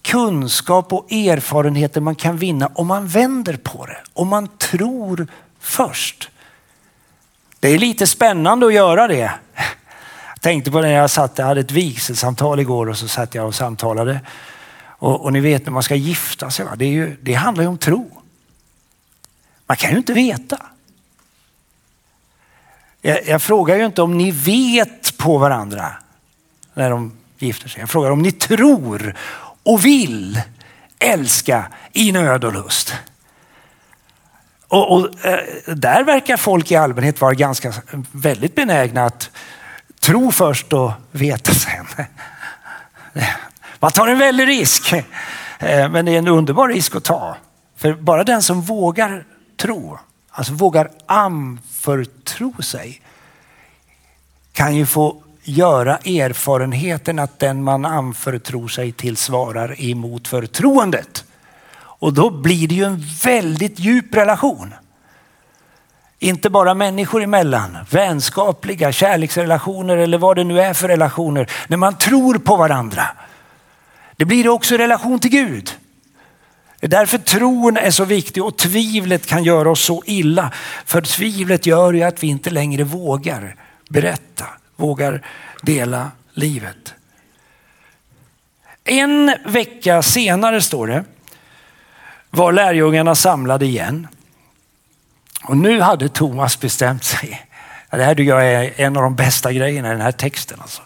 kunskap 0.02 0.94
och 0.94 1.12
erfarenheter 1.12 2.02
man 2.02 2.16
kan 2.16 2.38
vinna 2.38 2.68
om 2.68 2.88
man 2.88 3.08
vänder 3.08 3.58
på 3.58 3.86
det? 3.86 3.98
Om 4.14 4.28
man 4.28 4.48
tror 4.48 5.28
först. 5.60 6.30
Det 7.60 7.68
är 7.68 7.78
lite 7.78 8.08
spännande 8.08 8.66
att 8.66 8.74
göra 8.74 9.08
det. 9.08 9.32
Jag 10.34 10.42
tänkte 10.42 10.72
på 10.72 10.82
det 10.82 10.88
när 10.88 10.96
jag 10.96 11.12
satt, 11.12 11.38
jag 11.38 11.46
hade 11.46 11.62
ett 11.62 11.72
vigselsamtal 11.72 12.60
igår 12.60 12.90
och 12.90 12.98
så 12.98 13.08
satt 13.08 13.36
jag 13.36 13.48
och 13.48 13.56
samtalade. 13.56 14.20
Och, 14.86 15.22
och 15.22 15.34
ni 15.34 15.40
vet 15.40 15.66
när 15.66 15.72
man 15.72 15.84
ska 15.84 15.96
gifta 15.96 16.50
sig, 16.52 16.66
va? 16.66 16.76
Det, 16.76 16.86
är 16.86 16.90
ju, 16.90 17.18
det 17.22 17.34
handlar 17.34 17.64
ju 17.64 17.68
om 17.68 17.78
tro. 17.78 18.22
Man 19.66 19.78
kan 19.78 19.92
ju 19.92 19.98
inte 19.98 20.14
veta. 20.14 20.60
Jag, 23.05 23.27
jag, 23.27 23.41
frågar 23.41 23.75
ju 23.75 23.86
inte 23.86 24.01
om 24.01 24.17
ni 24.17 24.31
vet 24.31 25.17
på 25.17 25.38
varandra 25.38 25.91
när 26.74 26.89
de 26.89 27.17
gifter 27.38 27.69
sig. 27.69 27.79
Jag 27.79 27.89
frågar 27.89 28.12
om 28.12 28.22
ni 28.22 28.31
tror 28.31 29.15
och 29.63 29.86
vill 29.86 30.41
älska 31.00 31.65
i 31.93 32.12
nöd 32.12 32.43
och 32.43 32.53
lust. 32.53 32.93
Och, 34.67 34.91
och 34.91 35.25
eh, 35.25 35.39
där 35.67 36.03
verkar 36.03 36.38
folk 36.38 36.72
i 36.72 36.75
allmänhet 36.75 37.22
vara 37.22 37.33
ganska 37.33 37.74
väldigt 38.12 38.55
benägna 38.55 39.05
att 39.05 39.29
tro 40.00 40.31
först 40.31 40.74
och 40.74 40.91
veta 41.12 41.53
sen. 41.53 41.86
Man 43.79 43.91
tar 43.91 44.07
en 44.07 44.19
väldig 44.19 44.48
risk, 44.48 44.93
eh, 45.60 45.89
men 45.89 46.05
det 46.05 46.12
är 46.12 46.17
en 46.17 46.27
underbar 46.27 46.67
risk 46.67 46.95
att 46.95 47.03
ta. 47.03 47.38
För 47.77 47.93
bara 47.93 48.24
den 48.24 48.41
som 48.41 48.62
vågar 48.62 49.25
tro 49.57 50.00
Alltså 50.36 50.54
vågar 50.54 50.92
anförtro 51.06 52.62
sig 52.62 53.02
kan 54.54 54.75
ju 54.75 54.86
få 54.86 55.24
göra 55.44 55.98
erfarenheten 55.98 57.20
att 57.20 57.40
den 57.40 57.63
man 57.63 57.86
anförtror 57.86 58.68
sig 58.68 58.92
till 58.92 59.18
svarar 59.18 59.82
emot 59.82 60.28
förtroendet. 60.28 61.25
Och 61.75 62.13
då 62.13 62.30
blir 62.30 62.68
det 62.68 62.75
ju 62.75 62.84
en 62.84 63.04
väldigt 63.24 63.80
djup 63.80 64.16
relation. 64.16 64.74
Inte 66.20 66.50
bara 66.50 66.74
människor 66.74 67.24
emellan, 67.24 67.78
vänskapliga 67.90 68.92
kärleksrelationer 68.92 69.98
eller 69.98 70.18
vad 70.18 70.36
det 70.36 70.44
nu 70.44 70.62
är 70.62 70.74
för 70.74 70.88
relationer. 70.88 71.52
När 71.68 71.78
man 71.78 71.98
tror 71.98 72.38
på 72.38 72.56
varandra. 72.56 73.08
Det 74.16 74.25
blir 74.25 74.48
också 74.50 74.78
relation 74.78 75.20
till 75.20 75.32
Gud. 75.32 75.72
Det 76.84 76.88
är 76.88 77.00
därför 77.00 77.18
tron 77.18 77.78
är 77.78 77.92
så 77.92 78.06
viktig 78.06 78.44
och 78.44 78.58
tvivlet 78.58 79.25
kan 79.25 79.44
göra 79.44 79.72
oss 79.72 79.82
så 79.82 80.04
illa. 80.06 80.52
För 80.86 81.02
tvivlet 81.02 81.66
gör 81.66 81.94
ju 81.94 82.04
att 82.04 82.24
vi 82.24 82.28
inte 82.28 82.50
längre 82.50 82.84
vågar 82.84 83.56
berätta, 83.90 84.46
vågar 84.75 85.25
dela 85.62 86.12
livet. 86.34 86.94
En 88.84 89.36
vecka 89.46 90.02
senare 90.02 90.62
står 90.62 90.88
det, 90.88 91.04
var 92.30 92.52
lärjungarna 92.52 93.16
samlade 93.16 93.66
igen. 93.66 94.08
Och 95.44 95.58
nu 95.58 95.82
hade 95.82 96.10
Thomas 96.10 96.60
bestämt 96.60 97.04
sig. 97.04 97.46
Det 97.90 98.04
här 98.04 98.20
jag 98.20 98.52
är 98.52 98.82
en 98.82 98.98
av 98.98 99.04
de 99.04 99.16
bästa 99.16 99.54
grejerna 99.54 99.88
i 99.88 99.92
den 99.92 100.02
här 100.02 100.12
texten. 100.12 100.62
Alltså. 100.62 100.82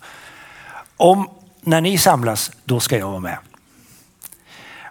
Om 0.98 1.30
när 1.62 1.82
ni 1.82 1.98
samlas, 1.98 2.51
då 2.66 2.80
ska 2.80 2.98
jag 2.98 3.08
vara 3.08 3.20
med. 3.20 3.38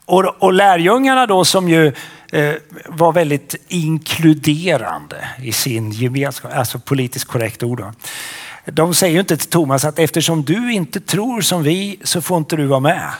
Och, 0.06 0.42
och 0.42 0.52
lärjungarna 0.52 1.26
då 1.26 1.44
som 1.44 1.68
ju 1.68 1.92
eh, 2.32 2.54
var 2.86 3.12
väldigt 3.12 3.54
inkluderande 3.68 5.28
i 5.42 5.52
sin 5.52 5.90
gemenskap, 5.90 6.52
alltså 6.54 6.78
politiskt 6.78 7.24
korrekt 7.24 7.62
ord. 7.62 7.78
Då. 7.78 7.92
De 8.64 8.94
säger 8.94 9.14
ju 9.14 9.20
inte 9.20 9.36
till 9.36 9.50
Thomas 9.50 9.84
att 9.84 9.98
eftersom 9.98 10.44
du 10.44 10.72
inte 10.72 11.00
tror 11.00 11.40
som 11.40 11.62
vi 11.62 12.00
så 12.04 12.22
får 12.22 12.38
inte 12.38 12.56
du 12.56 12.66
vara 12.66 12.80
med. 12.80 13.10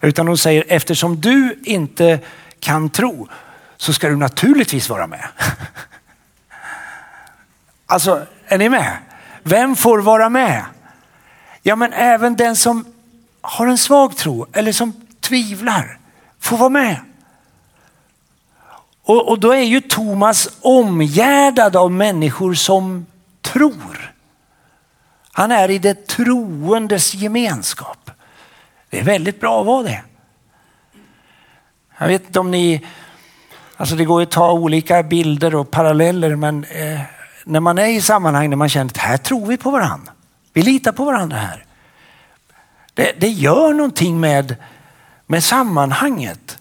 Utan 0.00 0.26
de 0.26 0.38
säger 0.38 0.64
eftersom 0.68 1.20
du 1.20 1.60
inte 1.64 2.18
kan 2.60 2.90
tro 2.90 3.28
så 3.76 3.92
ska 3.92 4.08
du 4.08 4.16
naturligtvis 4.16 4.88
vara 4.88 5.06
med. 5.06 5.28
Alltså, 7.86 8.26
är 8.46 8.58
ni 8.58 8.68
med? 8.68 8.96
Vem 9.42 9.76
får 9.76 9.98
vara 9.98 10.28
med? 10.28 10.64
Ja, 11.62 11.76
men 11.76 11.92
även 11.92 12.36
den 12.36 12.56
som 12.56 12.84
har 13.40 13.66
en 13.66 13.78
svag 13.78 14.16
tro 14.16 14.46
eller 14.52 14.72
som 14.72 14.92
tvivlar 15.20 15.98
får 16.42 16.56
vara 16.58 16.68
med. 16.68 16.96
Och, 19.02 19.28
och 19.28 19.38
då 19.40 19.50
är 19.50 19.62
ju 19.62 19.80
Thomas 19.80 20.48
omgärdad 20.60 21.76
av 21.76 21.90
människor 21.92 22.54
som 22.54 23.06
tror. 23.40 24.14
Han 25.32 25.52
är 25.52 25.70
i 25.70 25.78
det 25.78 26.06
troendes 26.06 27.14
gemenskap. 27.14 28.10
Det 28.90 28.98
är 28.98 29.04
väldigt 29.04 29.40
bra 29.40 29.60
att 29.60 29.66
vara 29.66 29.82
det. 29.82 30.02
Jag 31.98 32.08
vet 32.08 32.26
inte 32.26 32.40
om 32.40 32.50
ni, 32.50 32.86
alltså 33.76 33.96
det 33.96 34.04
går 34.04 34.20
ju 34.20 34.26
att 34.26 34.30
ta 34.30 34.52
olika 34.52 35.02
bilder 35.02 35.54
och 35.54 35.70
paralleller 35.70 36.36
men 36.36 36.64
eh, 36.64 37.00
när 37.44 37.60
man 37.60 37.78
är 37.78 37.86
i 37.86 38.00
sammanhang 38.00 38.50
där 38.50 38.56
man 38.56 38.68
känner 38.68 38.90
att 38.90 38.96
här 38.96 39.16
tror 39.16 39.46
vi 39.46 39.56
på 39.56 39.70
varandra. 39.70 40.12
Vi 40.52 40.62
litar 40.62 40.92
på 40.92 41.04
varandra 41.04 41.36
här. 41.36 41.64
Det, 42.94 43.12
det 43.20 43.28
gör 43.28 43.72
någonting 43.72 44.20
med, 44.20 44.56
med 45.32 45.44
sammanhanget. 45.44 46.58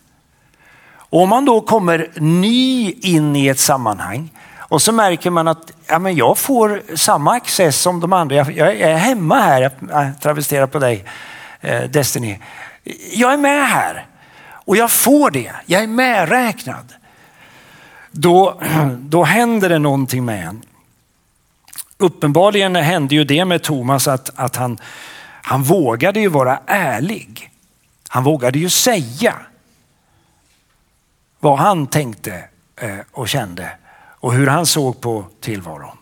Och 0.94 1.22
om 1.22 1.30
man 1.30 1.46
då 1.46 1.62
kommer 1.62 2.08
ny 2.16 2.92
in 2.92 3.36
i 3.36 3.48
ett 3.48 3.60
sammanhang 3.60 4.30
och 4.58 4.82
så 4.82 4.92
märker 4.92 5.30
man 5.30 5.48
att 5.48 5.72
ja, 5.88 6.00
men 6.00 6.16
jag 6.16 6.38
får 6.38 6.82
samma 6.96 7.34
access 7.34 7.82
som 7.82 8.00
de 8.00 8.14
andra. 8.14 8.36
Jag, 8.36 8.58
jag 8.58 8.76
är 8.76 8.96
hemma 8.96 9.40
här, 9.40 9.62
jag 9.62 10.04
äh, 10.04 10.12
travesterar 10.14 10.68
på 10.68 10.80
dig 10.80 11.06
eh, 11.62 11.82
Destiny. 11.82 12.40
Jag 13.14 13.34
är 13.34 13.38
med 13.38 13.68
här 13.68 14.06
och 14.52 14.78
jag 14.78 14.92
får 14.92 15.32
det. 15.32 15.52
Jag 15.66 15.84
är 15.84 15.88
medräknad. 15.88 16.94
Då, 18.12 18.62
då 19.00 19.24
händer 19.24 19.70
det 19.70 19.80
någonting 19.80 20.26
med 20.26 20.48
en. 20.48 20.62
Uppenbarligen 21.98 22.76
hände 22.76 23.16
ju 23.16 23.24
det 23.24 23.46
med 23.46 23.64
Thomas 23.64 24.08
att, 24.08 24.32
att 24.36 24.56
han, 24.56 24.78
han 25.42 25.64
vågade 25.64 26.20
ju 26.20 26.28
vara 26.28 26.60
ärlig. 26.66 27.51
Han 28.14 28.24
vågade 28.24 28.60
ju 28.60 28.70
säga 28.70 29.36
vad 31.40 31.60
han 31.60 31.88
tänkte 31.88 32.44
eh, 32.76 32.98
och 33.12 33.30
kände 33.30 33.70
och 34.20 34.34
hur 34.34 34.48
han 34.48 34.66
såg 34.66 35.02
på 35.02 35.26
tillvaron. 35.40 35.98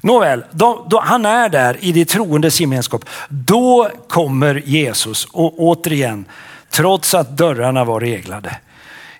Nåväl, 0.00 0.44
då, 0.50 0.86
då, 0.90 1.00
han 1.00 1.26
är 1.26 1.48
där 1.48 1.84
i 1.84 1.92
det 1.92 2.04
troendes 2.04 2.60
gemenskap. 2.60 3.04
Då 3.28 3.90
kommer 4.08 4.54
Jesus 4.54 5.24
och 5.24 5.54
återigen, 5.58 6.24
trots 6.70 7.14
att 7.14 7.36
dörrarna 7.36 7.84
var 7.84 8.00
reglade. 8.00 8.56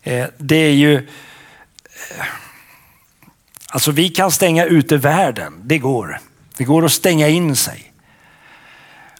Eh, 0.02 0.26
det 0.38 0.56
är 0.56 0.72
ju... 0.72 0.94
Eh, 0.96 2.26
alltså 3.68 3.90
vi 3.90 4.08
kan 4.08 4.30
stänga 4.30 4.64
ute 4.64 4.96
världen, 4.96 5.60
det 5.62 5.78
går. 5.78 6.20
Det 6.56 6.64
går 6.64 6.84
att 6.84 6.92
stänga 6.92 7.28
in 7.28 7.56
sig. 7.56 7.93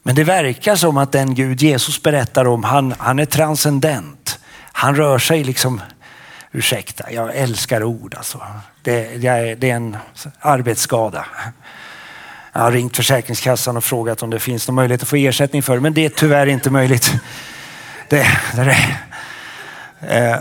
Men 0.07 0.15
det 0.15 0.25
verkar 0.25 0.77
som 0.77 0.97
att 0.97 1.13
den 1.13 1.35
Gud 1.35 1.63
Jesus 1.63 2.03
berättar 2.03 2.45
om, 2.45 2.65
han, 2.65 2.95
han 2.99 3.19
är 3.19 3.25
transcendent. 3.25 4.39
Han 4.73 4.97
rör 4.97 5.19
sig 5.19 5.45
liksom, 5.45 5.81
ursäkta, 6.53 7.13
jag 7.13 7.37
älskar 7.37 7.83
ord 7.83 8.15
alltså. 8.15 8.43
Det, 8.83 9.17
det, 9.17 9.29
är, 9.29 9.57
det 9.57 9.71
är 9.71 9.75
en 9.75 9.97
arbetsskada. 10.41 11.27
Jag 12.53 12.61
har 12.61 12.73
ringt 12.73 12.97
Försäkringskassan 12.97 13.77
och 13.77 13.85
frågat 13.85 14.23
om 14.23 14.31
det 14.31 14.41
finns 14.41 14.69
någon 14.69 14.75
möjlighet 14.75 15.03
att 15.03 15.09
få 15.09 15.17
ersättning 15.17 15.63
för 15.63 15.75
det, 15.75 15.81
men 15.81 15.95
det 15.95 16.05
är 16.05 16.09
tyvärr 16.09 16.47
inte 16.47 16.71
möjligt. 16.71 17.13
Det, 18.09 18.27
det 18.55 18.77
är. 20.01 20.33
Eh, 20.33 20.39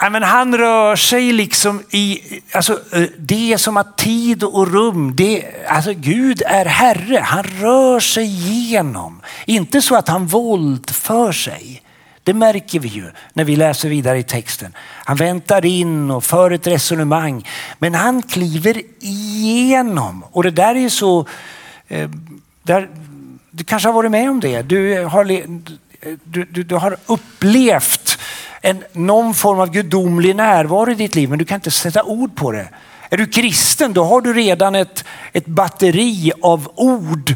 men 0.00 0.22
han 0.22 0.58
rör 0.58 0.96
sig 0.96 1.32
liksom 1.32 1.82
i, 1.90 2.20
alltså, 2.52 2.72
eh, 2.92 3.08
det 3.18 3.52
är 3.52 3.56
som 3.56 3.76
att 3.76 3.98
tid 3.98 4.44
och 4.44 4.72
rum, 4.72 5.16
det, 5.16 5.44
alltså 5.68 5.92
Gud 5.92 6.42
är 6.46 6.64
Herre. 6.64 7.18
Han 7.18 7.44
rör 7.44 8.00
sig 8.00 8.24
igenom. 8.24 9.20
Inte 9.46 9.82
så 9.82 9.96
att 9.96 10.08
han 10.08 10.26
våldför 10.26 11.32
sig. 11.32 11.82
Det 12.22 12.34
märker 12.34 12.80
vi 12.80 12.88
ju 12.88 13.10
när 13.32 13.44
vi 13.44 13.56
läser 13.56 13.88
vidare 13.88 14.18
i 14.18 14.22
texten. 14.22 14.72
Han 15.04 15.16
väntar 15.16 15.64
in 15.64 16.10
och 16.10 16.24
för 16.24 16.50
ett 16.50 16.66
resonemang. 16.66 17.48
Men 17.78 17.94
han 17.94 18.22
kliver 18.22 18.82
igenom. 19.00 20.24
Och 20.32 20.42
det 20.42 20.50
där 20.50 20.74
är 20.74 20.88
så... 20.88 21.26
Eh, 21.88 22.10
där, 22.62 22.88
du 23.50 23.64
kanske 23.64 23.88
har 23.88 23.92
varit 23.92 24.10
med 24.10 24.30
om 24.30 24.40
det. 24.40 24.62
Du 24.62 25.04
har, 25.04 25.24
du, 26.24 26.44
du, 26.44 26.62
du 26.62 26.74
har 26.74 26.96
upplevt 27.06 28.07
en, 28.60 28.84
någon 28.92 29.34
form 29.34 29.60
av 29.60 29.70
gudomlig 29.70 30.36
närvaro 30.36 30.90
i 30.90 30.94
ditt 30.94 31.14
liv 31.14 31.28
men 31.28 31.38
du 31.38 31.44
kan 31.44 31.54
inte 31.54 31.70
sätta 31.70 32.02
ord 32.02 32.36
på 32.36 32.52
det. 32.52 32.68
Är 33.10 33.16
du 33.16 33.26
kristen 33.26 33.92
då 33.92 34.04
har 34.04 34.20
du 34.20 34.32
redan 34.32 34.74
ett, 34.74 35.04
ett 35.32 35.46
batteri 35.46 36.32
av 36.42 36.72
ord 36.74 37.34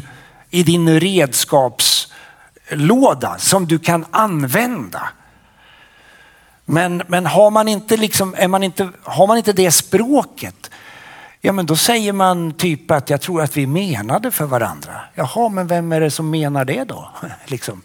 i 0.49 0.63
din 0.63 0.99
redskapslåda 0.99 3.37
som 3.37 3.67
du 3.67 3.79
kan 3.79 4.05
använda. 4.11 5.09
Men, 6.65 7.03
men 7.07 7.25
har, 7.25 7.51
man 7.51 7.67
inte 7.67 7.97
liksom, 7.97 8.35
är 8.37 8.47
man 8.47 8.63
inte, 8.63 8.89
har 9.03 9.27
man 9.27 9.37
inte 9.37 9.53
det 9.53 9.71
språket, 9.71 10.71
ja 11.41 11.51
men 11.51 11.65
då 11.65 11.75
säger 11.75 12.13
man 12.13 12.53
typ 12.53 12.91
att 12.91 13.09
jag 13.09 13.21
tror 13.21 13.41
att 13.41 13.57
vi 13.57 13.67
menade 13.67 14.31
för 14.31 14.45
varandra. 14.45 15.01
Jaha, 15.13 15.49
men 15.49 15.67
vem 15.67 15.91
är 15.91 15.99
det 15.99 16.11
som 16.11 16.29
menar 16.29 16.65
det 16.65 16.83
då? 16.83 17.09
liksom. 17.45 17.81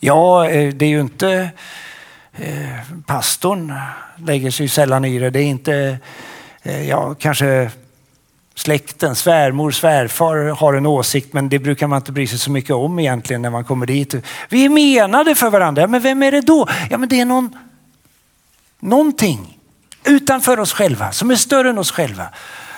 Ja, 0.00 0.48
eh, 0.48 0.74
det 0.74 0.84
är 0.84 0.90
ju 0.90 1.00
inte 1.00 1.50
eh, 2.36 2.78
pastorn 3.06 3.74
lägger 4.16 4.50
sig 4.50 4.68
sällan 4.68 5.04
i 5.04 5.18
det. 5.18 5.30
Det 5.30 5.40
är 5.40 5.44
inte, 5.44 5.98
eh, 6.62 6.88
ja 6.88 7.14
kanske 7.14 7.70
släkten, 8.54 9.16
svärmor, 9.16 9.70
svärfar 9.70 10.36
har 10.36 10.74
en 10.74 10.86
åsikt 10.86 11.32
men 11.32 11.48
det 11.48 11.58
brukar 11.58 11.86
man 11.86 11.96
inte 11.96 12.12
bry 12.12 12.26
sig 12.26 12.38
så 12.38 12.50
mycket 12.50 12.70
om 12.70 12.98
egentligen 12.98 13.42
när 13.42 13.50
man 13.50 13.64
kommer 13.64 13.86
dit. 13.86 14.14
Vi 14.48 14.64
är 14.64 14.68
menade 14.68 15.34
för 15.34 15.50
varandra, 15.50 15.86
men 15.86 16.00
vem 16.00 16.22
är 16.22 16.32
det 16.32 16.40
då? 16.40 16.68
Ja 16.90 16.98
men 16.98 17.08
det 17.08 17.20
är 17.20 17.24
någon, 17.24 17.56
någonting 18.80 19.58
utanför 20.04 20.60
oss 20.60 20.72
själva 20.72 21.12
som 21.12 21.30
är 21.30 21.36
större 21.36 21.70
än 21.70 21.78
oss 21.78 21.90
själva 21.90 22.26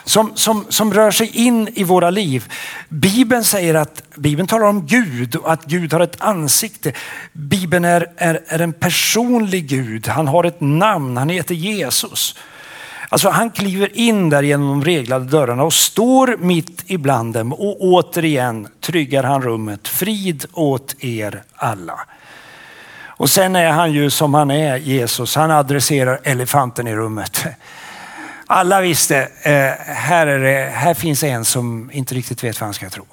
som, 0.05 0.33
som, 0.35 0.67
som 0.69 0.95
rör 0.95 1.11
sig 1.11 1.47
in 1.47 1.69
i 1.75 1.85
våra 1.85 2.11
liv. 2.11 2.53
Bibeln 2.89 3.45
säger 3.45 3.75
att 3.75 4.03
Bibeln 4.17 4.49
talar 4.49 4.67
om 4.67 4.87
Gud 4.87 5.37
och 5.37 5.53
att 5.53 5.65
Gud 5.65 5.93
har 5.93 6.01
ett 6.01 6.21
ansikte. 6.21 6.93
Bibeln 7.33 7.85
är, 7.85 8.07
är, 8.17 8.41
är 8.47 8.59
en 8.59 8.73
personlig 8.73 9.69
Gud. 9.69 10.09
Han 10.09 10.29
har 10.29 10.45
ett 10.45 10.61
namn. 10.61 11.17
Han 11.17 11.29
heter 11.29 11.55
Jesus. 11.55 12.35
Alltså 13.09 13.29
han 13.29 13.51
kliver 13.51 13.97
in 13.99 14.31
där 14.31 14.43
genom 14.43 14.69
de 14.69 14.85
reglade 14.85 15.25
dörrarna 15.25 15.63
och 15.63 15.73
står 15.73 16.37
mitt 16.37 16.85
ibland 16.87 17.35
dem 17.35 17.53
och 17.53 17.77
återigen 17.81 18.69
tryggar 18.81 19.23
han 19.23 19.43
rummet. 19.43 19.89
Frid 19.89 20.45
åt 20.53 20.95
er 20.99 21.43
alla. 21.55 22.01
Och 23.17 23.31
sen 23.31 23.57
är 23.57 23.71
han 23.71 23.93
ju 23.93 24.11
som 24.11 24.35
han 24.35 24.51
är, 24.51 24.77
Jesus. 24.77 25.37
Han 25.37 25.51
adresserar 25.51 26.21
elefanten 26.23 26.89
i 26.89 26.95
rummet. 26.95 27.45
Alla 28.55 28.81
visste, 28.81 29.17
eh, 29.43 29.95
här, 29.95 30.27
är 30.27 30.39
det, 30.39 30.71
här 30.71 30.95
finns 30.95 31.23
en 31.23 31.45
som 31.45 31.91
inte 31.91 32.15
riktigt 32.15 32.45
vet 32.45 32.61
vad 32.61 32.67
han 32.67 32.75
ska 32.75 32.91
tro. 32.91 33.07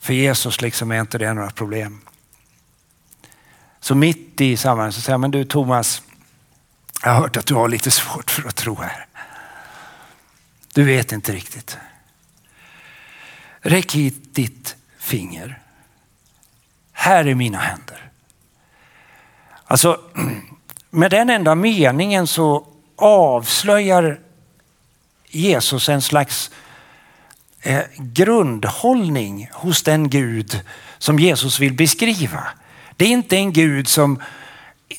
För 0.00 0.12
Jesus 0.12 0.60
liksom 0.60 0.90
är 0.90 1.00
inte 1.00 1.18
det 1.18 1.34
några 1.34 1.50
problem. 1.50 2.00
Så 3.80 3.94
mitt 3.94 4.40
i 4.40 4.56
sammanhanget 4.56 4.94
så 4.94 5.00
säger 5.00 5.12
jag, 5.12 5.20
men 5.20 5.30
du 5.30 5.44
Thomas, 5.44 6.02
jag 7.02 7.10
har 7.10 7.20
hört 7.20 7.36
att 7.36 7.46
du 7.46 7.54
har 7.54 7.68
lite 7.68 7.90
svårt 7.90 8.30
för 8.30 8.48
att 8.48 8.56
tro 8.56 8.74
här. 8.74 9.06
Du 10.74 10.84
vet 10.84 11.12
inte 11.12 11.32
riktigt. 11.32 11.78
Räck 13.60 13.92
hit 13.94 14.34
ditt 14.34 14.76
finger. 14.98 15.58
Här 16.92 17.24
är 17.24 17.34
mina 17.34 17.58
händer. 17.58 18.10
Alltså, 19.64 20.00
med 20.90 21.10
den 21.10 21.30
enda 21.30 21.54
meningen 21.54 22.26
så 22.26 22.67
avslöjar 22.98 24.20
Jesus 25.28 25.88
en 25.88 26.02
slags 26.02 26.50
eh, 27.62 27.82
grundhållning 27.98 29.50
hos 29.52 29.82
den 29.82 30.10
Gud 30.10 30.60
som 30.98 31.18
Jesus 31.18 31.60
vill 31.60 31.72
beskriva. 31.72 32.44
Det 32.96 33.04
är 33.04 33.08
inte 33.08 33.36
en 33.36 33.52
Gud 33.52 33.88
som 33.88 34.22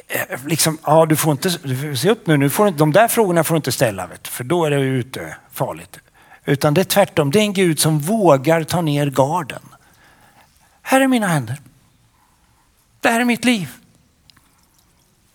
eh, 0.07 0.45
liksom, 0.45 0.77
ja 0.85 1.05
du 1.05 1.15
får 1.15 1.31
inte, 1.31 1.49
se 1.97 2.09
upp 2.09 2.27
nu, 2.27 2.37
nu 2.37 2.49
får, 2.49 2.71
de 2.71 2.91
där 2.91 3.07
frågorna 3.07 3.43
får 3.43 3.55
du 3.55 3.57
inte 3.57 3.71
ställa, 3.71 4.07
vet, 4.07 4.27
för 4.27 4.43
då 4.43 4.65
är 4.65 4.71
det 4.71 4.79
ute 4.79 5.35
farligt. 5.51 5.99
Utan 6.45 6.73
det 6.73 6.81
är 6.81 6.85
tvärtom, 6.85 7.31
det 7.31 7.39
är 7.39 7.43
en 7.43 7.53
Gud 7.53 7.79
som 7.79 7.99
vågar 7.99 8.63
ta 8.63 8.81
ner 8.81 9.09
garden. 9.09 9.61
Här 10.81 11.01
är 11.01 11.07
mina 11.07 11.27
händer. 11.27 11.57
Det 13.01 13.09
här 13.09 13.19
är 13.19 13.25
mitt 13.25 13.45
liv. 13.45 13.69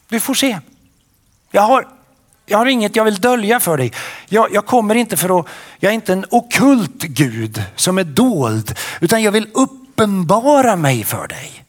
Du 0.09 0.21
får 0.21 0.35
se. 0.35 0.59
Jag 1.51 1.63
har, 1.63 1.89
jag 2.47 2.59
har 2.59 2.67
inget 2.67 2.97
jag 2.97 3.05
vill 3.05 3.21
dölja 3.21 3.61
för 3.61 3.77
dig. 3.77 3.93
Jag, 4.29 4.49
jag 4.53 4.67
kommer 4.67 4.95
inte 4.95 5.17
för 5.17 5.41
att, 5.41 5.47
jag 5.79 5.91
är 5.91 5.95
inte 5.95 6.13
en 6.13 6.25
okult 6.31 7.03
Gud 7.03 7.63
som 7.77 7.99
är 7.99 8.05
dold, 8.05 8.79
utan 9.01 9.23
jag 9.23 9.33
vill 9.33 9.49
uppenbara 9.55 10.77
mig 10.77 11.05
för 11.05 11.29
dig. 11.29 11.65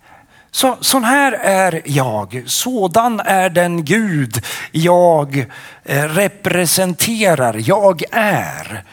Så, 0.52 0.78
sån 0.82 1.04
här 1.04 1.32
är 1.32 1.82
jag. 1.86 2.44
Sådan 2.46 3.20
är 3.20 3.50
den 3.50 3.86
Gud 3.86 4.46
jag 4.72 5.46
eh, 5.84 6.04
representerar. 6.04 7.62
Jag 7.68 8.04
är. 8.12 8.84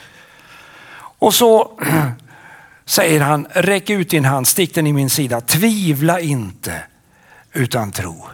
Och 0.94 1.34
så 1.34 1.70
säger 2.84 3.20
han, 3.20 3.46
räck 3.50 3.90
ut 3.90 4.10
din 4.10 4.24
hand, 4.24 4.48
stick 4.48 4.74
den 4.74 4.86
i 4.86 4.92
min 4.92 5.10
sida. 5.10 5.40
Tvivla 5.40 6.20
inte 6.20 6.82
utan 7.52 7.92
tro. 7.92 8.28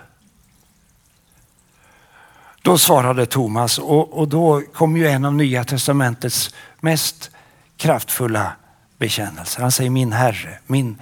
Då 2.62 2.78
svarade 2.78 3.26
Thomas 3.26 3.78
och, 3.78 4.18
och 4.18 4.28
då 4.28 4.62
kom 4.74 4.96
ju 4.96 5.08
en 5.08 5.24
av 5.24 5.34
Nya 5.34 5.64
Testamentets 5.64 6.54
mest 6.80 7.30
kraftfulla 7.76 8.52
bekännelser. 8.98 9.62
Han 9.62 9.72
säger 9.72 9.90
min 9.90 10.12
Herre, 10.12 10.58
min, 10.66 10.98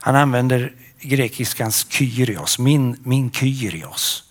han 0.00 0.16
använder 0.16 0.72
grekiskans 1.00 1.86
kyrios, 1.90 2.58
min, 2.58 2.96
min 3.04 3.32
kyrios. 3.32 4.24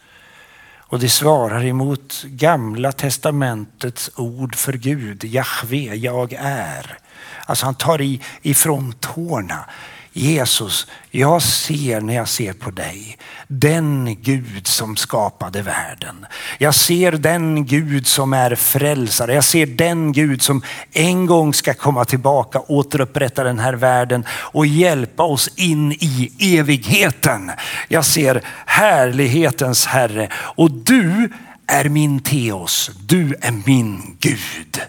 Och 0.89 0.99
det 0.99 1.09
svarar 1.09 1.65
emot 1.65 2.23
gamla 2.25 2.91
testamentets 2.91 4.11
ord 4.15 4.55
för 4.55 4.73
Gud, 4.73 5.23
Jahve, 5.23 5.95
jag 5.95 6.33
är. 6.33 6.97
Alltså 7.45 7.65
han 7.65 7.75
tar 7.75 8.01
i 8.01 8.21
ifrån 8.41 8.93
tårna. 8.99 9.65
Jesus, 10.13 10.87
jag 11.11 11.41
ser 11.41 12.01
när 12.01 12.15
jag 12.15 12.27
ser 12.27 12.53
på 12.53 12.71
dig 12.71 13.17
den 13.47 14.17
Gud 14.21 14.67
som 14.67 14.95
skapade 14.95 15.61
världen. 15.61 16.25
Jag 16.57 16.75
ser 16.75 17.11
den 17.11 17.65
Gud 17.65 18.07
som 18.07 18.33
är 18.33 18.55
frälsare. 18.55 19.33
Jag 19.33 19.43
ser 19.43 19.65
den 19.65 20.11
Gud 20.11 20.41
som 20.41 20.63
en 20.91 21.25
gång 21.25 21.53
ska 21.53 21.73
komma 21.73 22.05
tillbaka, 22.05 22.59
återupprätta 22.59 23.43
den 23.43 23.59
här 23.59 23.73
världen 23.73 24.25
och 24.29 24.65
hjälpa 24.65 25.23
oss 25.23 25.49
in 25.55 25.91
i 25.91 26.31
evigheten. 26.39 27.51
Jag 27.87 28.05
ser 28.05 28.41
härlighetens 28.65 29.85
Herre 29.85 30.29
och 30.33 30.71
du 30.71 31.31
är 31.67 31.89
min 31.89 32.19
Teos. 32.19 32.91
Du 33.05 33.35
är 33.41 33.51
min 33.65 34.17
Gud. 34.19 34.81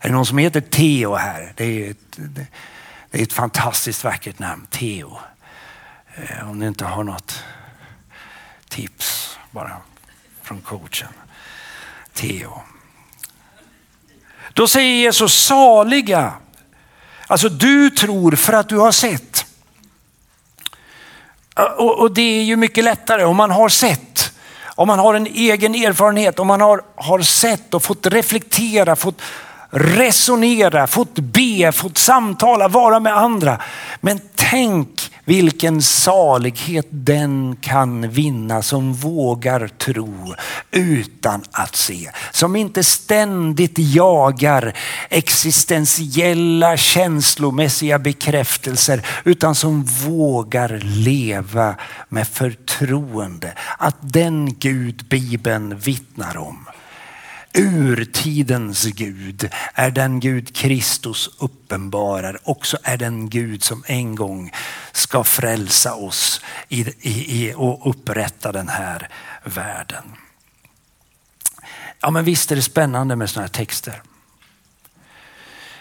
Är 0.00 0.08
det 0.08 0.14
någon 0.14 0.26
som 0.26 0.38
heter 0.38 0.60
Teo 0.60 1.14
här? 1.14 1.52
Det 1.56 1.64
är 1.64 1.90
ett, 1.90 2.18
det 3.10 3.18
är 3.18 3.22
ett 3.22 3.32
fantastiskt 3.32 4.04
vackert 4.04 4.38
namn, 4.38 4.66
Teo. 4.70 5.18
Eh, 6.14 6.50
om 6.50 6.58
ni 6.58 6.66
inte 6.66 6.84
har 6.84 7.04
något 7.04 7.44
tips 8.68 9.38
bara 9.50 9.76
från 10.42 10.60
coachen. 10.60 11.08
Teo. 12.12 12.62
Då 14.52 14.68
säger 14.68 14.94
Jesus 14.94 15.44
saliga. 15.44 16.32
Alltså 17.26 17.48
du 17.48 17.90
tror 17.90 18.32
för 18.32 18.52
att 18.52 18.68
du 18.68 18.76
har 18.76 18.92
sett. 18.92 19.46
Eh, 21.56 21.64
och, 21.64 21.98
och, 21.98 22.14
det 22.14 22.22
är 22.22 22.42
ju 22.42 22.56
mycket 22.56 22.84
lättare 22.84 23.24
om 23.24 23.36
man 23.36 23.50
har 23.50 23.68
sett. 23.68 24.32
Om 24.64 24.86
man 24.86 24.98
har 24.98 25.14
en 25.14 25.26
egen 25.26 25.74
erfarenhet, 25.74 26.38
om 26.38 26.46
man 26.46 26.60
har, 26.60 26.82
har 26.94 27.20
sett 27.20 27.74
och 27.74 27.82
fått 27.82 28.06
reflektera, 28.06 28.96
fått 28.96 29.22
resonera, 29.70 30.86
fått 30.86 31.18
be, 31.18 31.72
fått 31.72 31.98
samtala, 31.98 32.68
vara 32.68 33.00
med 33.00 33.16
andra. 33.16 33.60
Men 34.00 34.20
tänk 34.34 35.10
vilken 35.24 35.82
salighet 35.82 36.86
den 36.90 37.56
kan 37.56 38.10
vinna 38.10 38.62
som 38.62 38.94
vågar 38.94 39.68
tro 39.68 40.34
utan 40.70 41.42
att 41.52 41.76
se. 41.76 42.10
Som 42.32 42.56
inte 42.56 42.84
ständigt 42.84 43.78
jagar 43.78 44.72
existentiella 45.08 46.76
känslomässiga 46.76 47.98
bekräftelser 47.98 49.06
utan 49.24 49.54
som 49.54 49.84
vågar 49.84 50.80
leva 50.84 51.74
med 52.08 52.28
förtroende. 52.28 53.52
Att 53.78 53.96
den 54.00 54.54
Gud 54.58 55.04
Bibeln 55.08 55.78
vittnar 55.78 56.36
om 56.36 56.67
urtidens 57.54 58.84
Gud 58.84 59.50
är 59.74 59.90
den 59.90 60.20
Gud 60.20 60.56
Kristus 60.56 61.30
uppenbarar. 61.38 62.38
Också 62.44 62.78
är 62.82 62.96
den 62.96 63.30
Gud 63.30 63.62
som 63.62 63.84
en 63.86 64.14
gång 64.14 64.52
ska 64.92 65.24
frälsa 65.24 65.94
oss 65.94 66.40
i, 66.68 66.80
i, 67.00 67.46
i, 67.46 67.54
och 67.56 67.90
upprätta 67.90 68.52
den 68.52 68.68
här 68.68 69.08
världen. 69.44 70.04
Ja 72.00 72.10
men 72.10 72.24
visst 72.24 72.52
är 72.52 72.56
det 72.56 72.62
spännande 72.62 73.16
med 73.16 73.30
sådana 73.30 73.46
här 73.46 73.52
texter. 73.52 74.02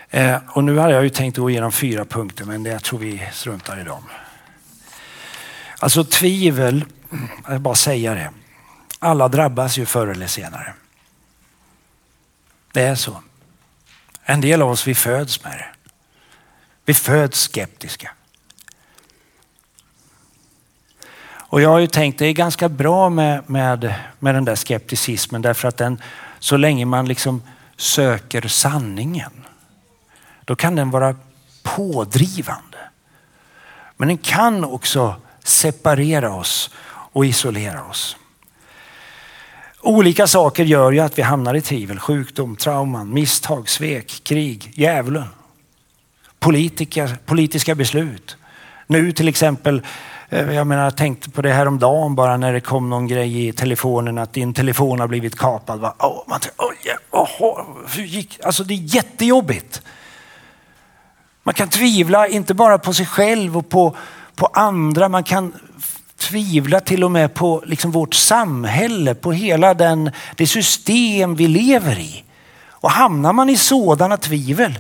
Eh, 0.10 0.38
och 0.48 0.64
nu 0.64 0.78
har 0.78 0.90
jag 0.90 1.04
ju 1.04 1.10
tänkt 1.10 1.38
gå 1.38 1.50
igenom 1.50 1.72
fyra 1.72 2.06
punkter 2.06 2.46
men 2.46 2.66
jag 2.66 2.84
tror 2.84 3.00
vi 3.00 3.30
struntar 3.34 3.80
i 3.80 3.84
dem. 3.84 4.04
Alltså 5.80 6.04
tvivel, 6.04 6.86
jag 7.44 7.52
vill 7.52 7.62
bara 7.62 7.76
säga 7.76 8.14
det. 8.14 8.32
Alla 9.00 9.28
drabbas 9.28 9.78
ju 9.78 9.86
förr 9.86 10.08
eller 10.08 10.28
senare. 10.28 10.74
Det 12.78 12.84
är 12.84 12.96
så. 12.96 13.22
En 14.24 14.42
del 14.42 14.62
av 14.62 14.70
oss 14.70 14.88
vi 14.88 14.96
föds 14.96 15.44
med 15.44 15.52
det. 15.58 15.68
Vi 16.86 16.94
föds 16.94 17.40
skeptiska. 17.40 18.12
Och 21.28 21.62
jag 21.62 21.70
har 21.70 21.80
ju 21.80 21.88
tänkt 21.88 22.20
det 22.20 22.26
är 22.26 22.34
ganska 22.34 22.70
bra 22.70 23.10
med, 23.10 23.50
med, 23.50 23.96
med 24.20 24.36
den 24.36 24.46
där 24.46 24.56
skepticismen 24.56 25.42
därför 25.42 25.68
att 25.68 25.78
den, 25.78 26.02
så 26.40 26.58
länge 26.58 26.86
man 26.86 27.08
liksom 27.08 27.42
söker 27.76 28.48
sanningen, 28.48 29.46
då 30.46 30.56
kan 30.56 30.76
den 30.76 30.92
vara 30.92 31.16
pådrivande. 31.64 32.78
Men 33.96 34.08
den 34.08 34.18
kan 34.18 34.64
också 34.64 35.16
separera 35.44 36.34
oss 36.34 36.70
och 36.90 37.26
isolera 37.26 37.84
oss. 37.84 38.18
Olika 39.88 40.28
saker 40.28 40.64
gör 40.66 40.92
ju 40.92 41.00
att 41.00 41.18
vi 41.18 41.22
hamnar 41.22 41.54
i 41.54 41.62
tvivel. 41.62 42.00
Sjukdom, 42.00 42.56
trauman, 42.56 43.14
misstag, 43.14 43.70
svek, 43.70 44.22
krig, 44.24 44.72
djävulen. 44.76 45.24
Politiker, 46.40 47.18
politiska 47.26 47.76
beslut. 47.76 48.38
Nu 48.88 49.12
till 49.12 49.28
exempel, 49.28 49.82
eh, 50.30 50.52
jag 50.52 50.68
menar, 50.68 50.84
jag 50.84 50.98
tänkte 50.98 51.30
på 51.30 51.42
det 51.42 51.54
här 51.54 51.68
om 51.68 51.80
dagen 51.80 52.16
bara 52.16 52.38
när 52.38 52.54
det 52.54 52.60
kom 52.60 52.90
någon 52.90 53.08
grej 53.08 53.48
i 53.48 53.52
telefonen 53.52 54.18
att 54.18 54.34
din 54.34 54.54
telefon 54.54 55.00
har 55.00 55.08
blivit 55.08 55.36
kapad. 55.36 55.80
Va? 55.80 55.96
Oh, 56.00 56.24
man 56.28 56.40
oh, 56.58 56.74
yeah, 56.86 57.00
oh, 57.12 57.66
hur 57.96 58.04
gick? 58.04 58.40
Alltså 58.44 58.64
det 58.64 58.74
är 58.74 58.96
jättejobbigt. 58.96 59.82
Man 61.44 61.54
kan 61.54 61.70
tvivla 61.70 62.28
inte 62.28 62.54
bara 62.54 62.78
på 62.78 62.94
sig 62.94 63.06
själv 63.06 63.58
och 63.58 63.70
på, 63.70 63.96
på 64.36 64.46
andra. 64.46 65.10
Man 65.10 65.24
kan 65.24 65.54
tvivla 66.18 66.80
till 66.80 67.04
och 67.04 67.12
med 67.12 67.34
på 67.34 67.64
liksom 67.66 67.92
vårt 67.92 68.14
samhälle, 68.14 69.16
på 69.16 69.32
hela 69.32 69.74
den, 69.74 70.12
det 70.36 70.48
system 70.48 71.36
vi 71.36 71.48
lever 71.48 72.00
i. 72.00 72.24
Och 72.70 72.92
hamnar 72.92 73.34
man 73.34 73.50
i 73.50 73.58
sådana 73.58 74.18
tvivel 74.18 74.80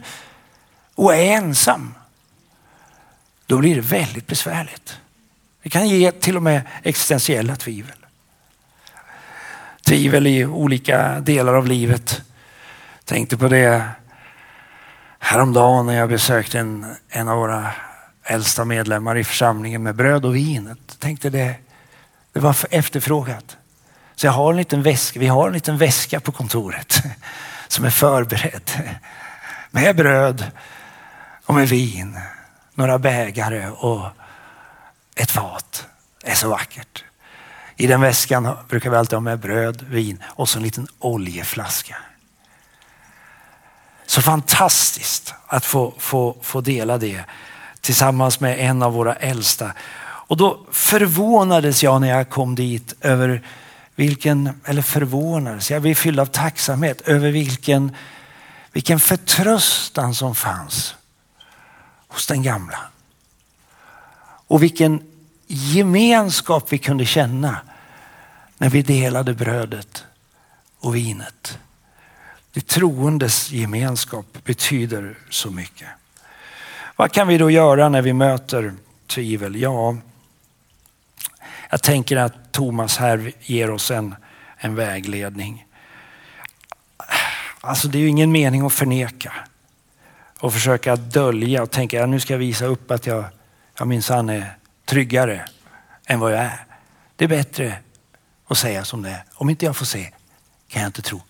och 0.95 1.15
är 1.15 1.23
ensam, 1.23 1.93
då 3.45 3.58
blir 3.58 3.76
det 3.76 3.82
väldigt 3.82 4.28
besvärligt. 4.28 4.97
Det 5.63 5.69
kan 5.69 5.89
ge 5.89 6.12
till 6.12 6.38
och 6.38 6.43
med 6.43 6.62
existentiella 6.84 7.56
tvivel. 7.56 7.95
Tvivel 9.86 10.28
i 10.28 10.45
olika 10.45 11.19
delar 11.19 11.54
av 11.54 11.67
livet. 11.67 12.21
Tänkte 13.06 13.38
på 13.38 13.47
det 13.47 13.89
häromdagen 15.19 15.86
när 15.86 15.93
jag 15.93 16.10
besökte 16.10 16.60
en, 16.60 16.95
en 17.10 17.28
av 17.28 17.38
våra 17.38 17.71
äldsta 18.27 18.65
medlemmar 18.65 19.17
i 19.17 19.23
församlingen 19.23 19.83
med 19.83 19.95
bröd 19.95 20.25
och 20.25 20.35
vin. 20.35 20.65
Jag 20.67 20.99
tänkte 20.99 21.29
det, 21.29 21.55
det 22.33 22.39
var 22.39 22.55
efterfrågat. 22.69 23.57
Så 24.15 24.25
jag 24.25 24.31
har 24.31 24.51
en 24.51 24.57
liten 24.57 24.83
väska, 24.83 25.19
vi 25.19 25.27
har 25.27 25.47
en 25.47 25.53
liten 25.53 25.77
väska 25.77 26.19
på 26.19 26.31
kontoret 26.31 27.03
som 27.67 27.85
är 27.85 27.89
förberedd 27.89 28.71
med 29.71 29.95
bröd 29.95 30.51
och 31.45 31.55
med 31.55 31.69
vin, 31.69 32.19
några 32.73 32.99
bägare 32.99 33.69
och 33.69 34.07
ett 35.15 35.31
fat. 35.31 35.87
Det 36.23 36.31
är 36.31 36.35
så 36.35 36.49
vackert. 36.49 37.03
I 37.75 37.87
den 37.87 38.01
väskan 38.01 38.57
brukar 38.69 38.89
vi 38.89 38.97
alltid 38.97 39.13
ha 39.13 39.19
med 39.19 39.39
bröd, 39.39 39.85
vin 39.89 40.23
och 40.25 40.49
så 40.49 40.59
en 40.59 40.63
liten 40.63 40.87
oljeflaska. 40.99 41.95
Så 44.05 44.21
fantastiskt 44.21 45.33
att 45.47 45.65
få, 45.65 45.93
få, 45.97 46.37
få 46.41 46.61
dela 46.61 46.97
det 46.97 47.23
tillsammans 47.81 48.39
med 48.39 48.59
en 48.59 48.83
av 48.83 48.93
våra 48.93 49.15
äldsta. 49.15 49.73
Och 49.99 50.37
då 50.37 50.59
förvånades 50.71 51.83
jag 51.83 52.01
när 52.01 52.07
jag 52.07 52.29
kom 52.29 52.55
dit 52.55 52.93
över 53.01 53.43
vilken, 53.95 54.61
eller 54.65 54.81
förvånades, 54.81 55.71
jag 55.71 55.81
blev 55.81 55.95
fylld 55.95 56.19
av 56.19 56.25
tacksamhet 56.25 57.01
över 57.01 57.31
vilken, 57.31 57.95
vilken 58.71 58.99
förtröstan 58.99 60.15
som 60.15 60.35
fanns 60.35 60.95
hos 62.07 62.27
den 62.27 62.43
gamla. 62.43 62.79
Och 64.47 64.63
vilken 64.63 65.03
gemenskap 65.47 66.65
vi 66.69 66.77
kunde 66.77 67.05
känna 67.05 67.57
när 68.57 68.69
vi 68.69 68.81
delade 68.81 69.33
brödet 69.33 70.03
och 70.79 70.95
vinet. 70.95 71.59
Det 72.53 72.67
troendes 72.67 73.51
gemenskap 73.51 74.25
betyder 74.43 75.17
så 75.29 75.51
mycket. 75.51 75.87
Vad 76.97 77.12
kan 77.12 77.27
vi 77.27 77.38
då 77.38 77.51
göra 77.51 77.89
när 77.89 78.01
vi 78.01 78.13
möter 78.13 78.73
tvivel? 79.07 79.55
Ja, 79.55 79.95
jag 81.69 81.83
tänker 81.83 82.17
att 82.17 82.51
Thomas 82.51 82.97
här 82.97 83.31
ger 83.41 83.71
oss 83.71 83.91
en, 83.91 84.15
en 84.57 84.75
vägledning. 84.75 85.65
Alltså 87.62 87.88
det 87.88 87.97
är 87.97 87.99
ju 87.99 88.07
ingen 88.07 88.31
mening 88.31 88.65
att 88.65 88.73
förneka 88.73 89.33
och 90.39 90.53
försöka 90.53 90.95
dölja 90.95 91.63
och 91.63 91.71
tänka 91.71 92.03
att 92.03 92.10
nu 92.10 92.19
ska 92.19 92.33
jag 92.33 92.39
visa 92.39 92.65
upp 92.65 92.91
att 92.91 93.05
jag, 93.05 93.25
jag 93.79 93.88
minsann 93.88 94.29
är 94.29 94.57
tryggare 94.86 95.45
än 96.05 96.19
vad 96.19 96.33
jag 96.33 96.39
är. 96.39 96.65
Det 97.15 97.25
är 97.25 97.29
bättre 97.29 97.77
att 98.47 98.57
säga 98.57 98.86
som 98.86 99.01
det 99.01 99.10
är. 99.10 99.23
Om 99.33 99.49
inte 99.49 99.65
jag 99.65 99.75
får 99.75 99.86
se 99.86 100.12
kan 100.67 100.81
jag 100.81 100.89
inte 100.89 101.01
tro. 101.01 101.21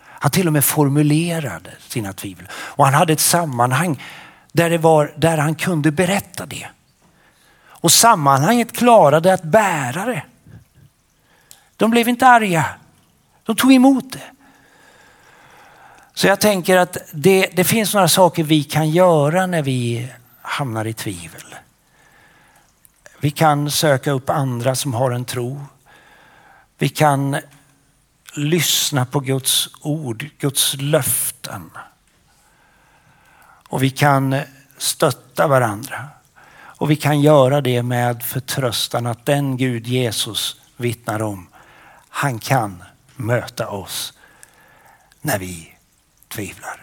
Han 0.00 0.30
till 0.30 0.46
och 0.46 0.52
med 0.52 0.64
formulerade 0.64 1.70
sina 1.88 2.12
tvivel 2.12 2.48
och 2.52 2.84
han 2.84 2.94
hade 2.94 3.12
ett 3.12 3.20
sammanhang 3.20 4.00
där, 4.54 4.70
det 4.70 4.78
var, 4.78 5.14
där 5.16 5.38
han 5.38 5.54
kunde 5.54 5.90
berätta 5.90 6.46
det. 6.46 6.66
Och 7.66 7.92
sammanhanget 7.92 8.72
klarade 8.72 9.34
att 9.34 9.42
bära 9.42 10.04
det. 10.04 10.22
De 11.76 11.90
blev 11.90 12.08
inte 12.08 12.26
arga. 12.26 12.66
De 13.44 13.56
tog 13.56 13.72
emot 13.72 14.12
det. 14.12 14.30
Så 16.14 16.26
jag 16.26 16.40
tänker 16.40 16.76
att 16.76 16.96
det, 17.12 17.46
det 17.52 17.64
finns 17.64 17.94
några 17.94 18.08
saker 18.08 18.44
vi 18.44 18.64
kan 18.64 18.90
göra 18.90 19.46
när 19.46 19.62
vi 19.62 20.12
hamnar 20.42 20.84
i 20.84 20.92
tvivel. 20.92 21.54
Vi 23.20 23.30
kan 23.30 23.70
söka 23.70 24.10
upp 24.10 24.30
andra 24.30 24.74
som 24.74 24.94
har 24.94 25.10
en 25.10 25.24
tro. 25.24 25.60
Vi 26.78 26.88
kan 26.88 27.36
lyssna 28.34 29.06
på 29.06 29.20
Guds 29.20 29.68
ord, 29.80 30.30
Guds 30.38 30.74
löften. 30.74 31.70
Och 33.74 33.82
vi 33.82 33.90
kan 33.90 34.36
stötta 34.78 35.46
varandra. 35.46 36.08
Och 36.54 36.90
vi 36.90 36.96
kan 36.96 37.20
göra 37.20 37.60
det 37.60 37.82
med 37.82 38.22
förtröstan 38.22 39.06
att 39.06 39.26
den 39.26 39.56
Gud 39.56 39.86
Jesus 39.86 40.60
vittnar 40.76 41.22
om, 41.22 41.46
han 42.08 42.38
kan 42.38 42.82
möta 43.16 43.68
oss 43.68 44.12
när 45.20 45.38
vi 45.38 45.72
tvivlar. 46.28 46.80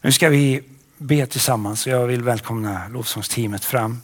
Nu 0.00 0.12
ska 0.12 0.28
vi 0.28 0.62
be 0.98 1.26
tillsammans. 1.26 1.86
och 1.86 1.92
Jag 1.92 2.06
vill 2.06 2.22
välkomna 2.22 2.88
lovsångsteamet 2.88 3.64
fram. 3.64 4.02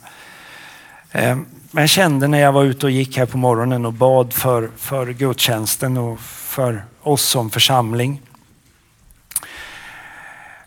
Men 1.11 1.45
jag 1.71 1.89
kände 1.89 2.27
när 2.27 2.39
jag 2.39 2.51
var 2.51 2.63
ute 2.63 2.85
och 2.85 2.91
gick 2.91 3.17
här 3.17 3.25
på 3.25 3.37
morgonen 3.37 3.85
och 3.85 3.93
bad 3.93 4.33
för, 4.33 4.69
för 4.77 5.07
gudstjänsten 5.07 5.97
och 5.97 6.19
för 6.19 6.85
oss 7.01 7.23
som 7.23 7.49
församling. 7.49 8.21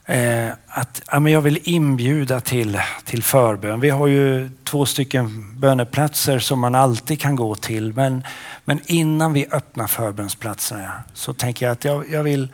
Eh, 0.09 0.49
att 0.67 1.03
ja, 1.13 1.29
jag 1.29 1.41
vill 1.41 1.59
inbjuda 1.63 2.41
till, 2.41 2.81
till 3.05 3.23
förbön. 3.23 3.81
Vi 3.81 3.91
har 3.91 4.07
ju 4.07 4.51
två 4.65 4.87
stycken 4.87 5.59
böneplatser 5.61 6.39
som 6.39 6.61
man 6.61 6.75
alltid 6.75 7.21
kan 7.21 7.37
gå 7.37 7.55
till. 7.55 7.93
Men, 7.93 8.25
men 8.65 8.81
innan 8.87 9.33
vi 9.33 9.47
öppnar 9.53 9.87
förbönsplatserna 9.87 11.03
så 11.15 11.35
tänker 11.35 11.67
jag 11.67 11.73
att 11.73 11.85
jag, 11.85 12.11
jag 12.11 12.23
vill 12.23 12.49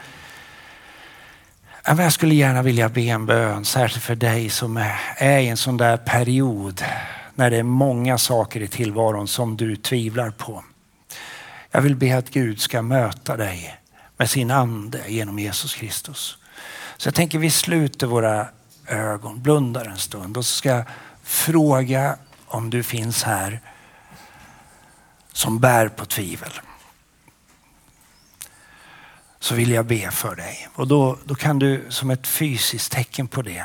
jag 1.85 2.13
skulle 2.13 2.35
gärna 2.35 2.63
vilja 2.63 2.89
be 2.89 3.01
en 3.01 3.27
bön, 3.27 3.65
särskilt 3.65 4.05
för 4.05 4.15
dig 4.15 4.51
som 4.51 4.85
är 5.17 5.39
i 5.39 5.49
en 5.49 5.57
sån 5.57 5.77
där 5.77 5.97
period 5.97 6.85
när 7.35 7.51
det 7.51 7.57
är 7.57 7.63
många 7.63 8.19
saker 8.19 8.61
i 8.61 8.69
tillvaron 8.69 9.29
som 9.29 9.57
du 9.57 9.77
tvivlar 9.77 10.31
på. 10.31 10.65
Jag 11.71 11.81
vill 11.81 11.97
be 11.97 12.17
att 12.17 12.31
Gud 12.31 12.61
ska 12.61 12.83
möta 12.83 13.37
dig 13.37 13.79
med 14.17 14.31
sin 14.31 14.51
ande 14.51 15.01
genom 15.09 15.39
Jesus 15.39 15.75
Kristus. 15.75 16.39
Så 17.03 17.09
jag 17.09 17.15
tänker 17.15 17.39
vi 17.39 17.51
sluter 17.51 18.07
våra 18.07 18.49
ögon, 18.87 19.43
blundar 19.43 19.85
en 19.85 19.99
stund 19.99 20.37
och 20.37 20.47
så 20.47 20.57
ska 20.57 20.69
jag 20.69 20.85
fråga 21.23 22.17
om 22.47 22.71
du 22.71 22.83
finns 22.83 23.23
här 23.23 23.61
som 25.33 25.59
bär 25.59 25.89
på 25.89 26.05
tvivel. 26.05 26.51
Så 29.41 29.55
vill 29.55 29.71
jag 29.71 29.87
be 29.87 30.11
för 30.11 30.37
dig. 30.37 30.69
Och 30.75 30.89
då, 30.89 31.19
då 31.25 31.35
kan 31.35 31.59
du 31.59 31.87
som 31.89 32.11
ett 32.11 32.27
fysiskt 32.27 32.93
tecken 32.93 33.29
på 33.29 33.43
det 33.43 33.65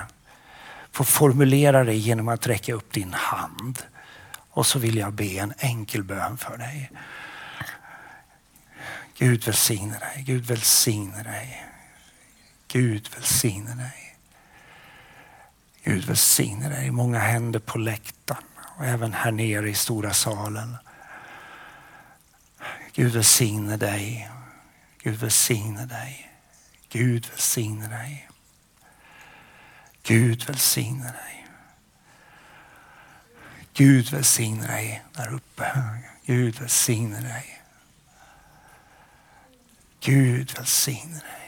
få 0.92 1.04
formulera 1.04 1.84
dig 1.84 1.98
genom 1.98 2.28
att 2.28 2.48
räcka 2.48 2.74
upp 2.74 2.94
din 2.94 3.14
hand. 3.14 3.80
Och 4.50 4.66
så 4.66 4.80
vill 4.80 4.98
jag 4.98 5.14
be 5.14 5.40
en 5.40 5.54
enkel 5.58 6.04
bön 6.04 6.38
för 6.38 6.58
dig. 6.58 6.92
Gud 9.18 9.44
välsigne 9.44 10.00
dig, 10.00 10.24
Gud 10.28 10.46
välsigne 10.46 11.24
dig. 11.24 11.68
Gud 12.68 13.10
välsigne 13.16 13.76
dig. 13.76 14.16
Gud 15.84 16.06
välsigne 16.06 16.70
dig. 16.70 16.92
Många 16.92 17.20
händer 17.20 17.60
på 17.60 17.78
läktaren 17.78 18.44
och 18.78 18.86
även 18.86 19.14
här 19.14 19.32
nere 19.32 19.70
i 19.70 19.74
stora 19.74 20.14
salen. 20.14 20.78
Gud 22.94 23.14
välsigne 23.14 23.78
dig. 23.78 24.30
Gud 25.04 25.16
välsigne 25.16 25.86
dig. 25.86 26.32
Gud 26.90 27.28
välsigne 27.30 27.88
dig. 27.88 28.30
Gud 30.04 30.46
välsigne 30.46 31.12
dig. 31.12 31.48
Gud 33.74 34.12
välsigne 34.12 34.68
dig 34.68 35.04
där 35.14 35.34
uppe. 35.34 35.72
Gud 36.26 36.60
välsigne 36.60 37.22
dig. 37.22 37.62
Gud 40.00 40.54
välsigne 40.58 41.20
dig. 41.20 41.47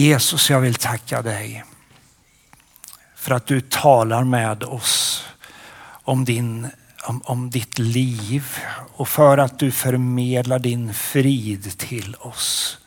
Jesus, 0.00 0.50
jag 0.50 0.60
vill 0.60 0.74
tacka 0.74 1.22
dig 1.22 1.64
för 3.16 3.34
att 3.34 3.46
du 3.46 3.60
talar 3.60 4.24
med 4.24 4.62
oss 4.62 5.24
om 6.04 6.24
din 6.24 6.68
om, 7.04 7.22
om 7.24 7.50
ditt 7.50 7.78
liv 7.78 8.58
och 8.96 9.08
för 9.08 9.38
att 9.38 9.58
du 9.58 9.72
förmedlar 9.72 10.58
din 10.58 10.94
frid 10.94 11.78
till 11.78 12.14
oss. 12.14 12.78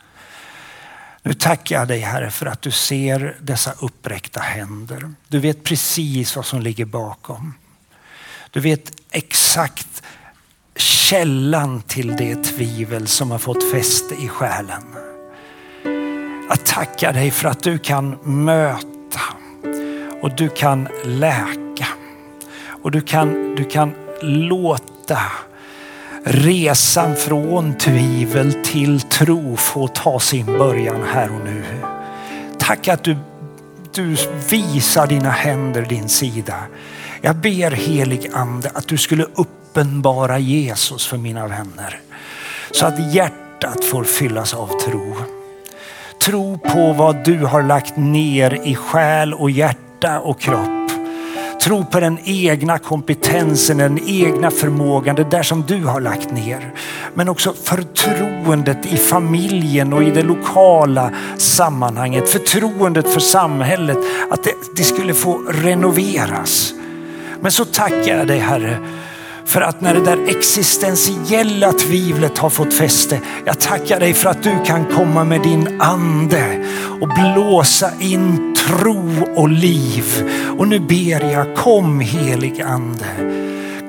Nu 1.23 1.33
tackar 1.33 1.75
jag 1.75 1.87
dig 1.87 1.99
Herre 1.99 2.31
för 2.31 2.45
att 2.45 2.61
du 2.61 2.71
ser 2.71 3.37
dessa 3.41 3.73
uppräckta 3.79 4.39
händer. 4.39 5.13
Du 5.27 5.39
vet 5.39 5.63
precis 5.63 6.35
vad 6.35 6.45
som 6.45 6.61
ligger 6.61 6.85
bakom. 6.85 7.53
Du 8.51 8.59
vet 8.59 8.91
exakt 9.11 10.03
källan 10.75 11.81
till 11.81 12.17
det 12.17 12.43
tvivel 12.43 13.07
som 13.07 13.31
har 13.31 13.39
fått 13.39 13.71
fäste 13.71 14.15
i 14.15 14.27
själen. 14.27 15.12
Jag 16.53 16.65
tackar 16.65 17.13
dig 17.13 17.31
för 17.31 17.49
att 17.49 17.63
du 17.63 17.77
kan 17.77 18.17
möta 18.23 19.19
och 20.21 20.35
du 20.35 20.49
kan 20.49 20.87
läka 21.05 21.87
och 22.83 22.91
du 22.91 23.01
kan, 23.01 23.55
du 23.55 23.63
kan 23.63 23.93
låta 24.21 25.19
resan 26.23 27.15
från 27.15 27.77
tvivel 27.77 28.53
till 28.53 29.01
tro 29.01 29.57
få 29.57 29.87
ta 29.87 30.19
sin 30.19 30.45
början 30.45 31.03
här 31.13 31.31
och 31.35 31.45
nu. 31.45 31.63
Tack 32.59 32.87
att 32.87 33.03
du, 33.03 33.17
du 33.93 34.15
visar 34.49 35.07
dina 35.07 35.29
händer 35.29 35.81
din 35.81 36.09
sida. 36.09 36.55
Jag 37.21 37.35
ber 37.35 37.71
helig 37.71 38.29
ande 38.33 38.71
att 38.73 38.87
du 38.87 38.97
skulle 38.97 39.23
uppenbara 39.35 40.39
Jesus 40.39 41.07
för 41.07 41.17
mina 41.17 41.47
vänner 41.47 41.99
så 42.71 42.85
att 42.85 43.13
hjärtat 43.13 43.85
får 43.85 44.03
fyllas 44.03 44.53
av 44.53 44.67
tro 44.67 45.15
tro 46.25 46.57
på 46.57 46.93
vad 46.93 47.25
du 47.25 47.37
har 47.37 47.63
lagt 47.63 47.97
ner 47.97 48.59
i 48.63 48.75
själ 48.75 49.33
och 49.33 49.51
hjärta 49.51 50.19
och 50.19 50.39
kropp. 50.39 50.91
Tro 51.63 51.85
på 51.85 51.99
den 51.99 52.17
egna 52.23 52.79
kompetensen, 52.79 53.77
den 53.77 53.99
egna 54.07 54.51
förmågan, 54.51 55.15
det 55.15 55.23
där 55.23 55.43
som 55.43 55.61
du 55.61 55.85
har 55.85 56.01
lagt 56.01 56.31
ner. 56.31 56.73
Men 57.13 57.29
också 57.29 57.53
förtroendet 57.53 58.85
i 58.85 58.97
familjen 58.97 59.93
och 59.93 60.03
i 60.03 60.11
det 60.11 60.23
lokala 60.23 61.11
sammanhanget. 61.37 62.29
Förtroendet 62.29 63.13
för 63.13 63.19
samhället, 63.19 63.97
att 64.31 64.43
det, 64.43 64.53
det 64.75 64.83
skulle 64.83 65.13
få 65.13 65.41
renoveras. 65.49 66.73
Men 67.39 67.51
så 67.51 67.65
tackar 67.65 68.17
jag 68.17 68.27
dig 68.27 68.39
Herre 68.39 68.77
för 69.45 69.61
att 69.61 69.81
när 69.81 69.93
det 69.93 70.05
där 70.05 70.27
existentiella 70.27 71.73
tvivlet 71.73 72.37
har 72.37 72.49
fått 72.49 72.73
fäste, 72.73 73.19
jag 73.45 73.59
tackar 73.59 73.99
dig 73.99 74.13
för 74.13 74.29
att 74.29 74.43
du 74.43 74.63
kan 74.65 74.85
komma 74.85 75.23
med 75.23 75.41
din 75.41 75.81
ande 75.81 76.65
och 77.01 77.07
blåsa 77.07 77.91
in 77.99 78.55
tro 78.67 79.23
och 79.35 79.49
liv. 79.49 80.05
Och 80.57 80.67
nu 80.67 80.79
ber 80.79 81.31
jag, 81.31 81.55
kom 81.55 81.99
helig 81.99 82.61
ande. 82.61 83.05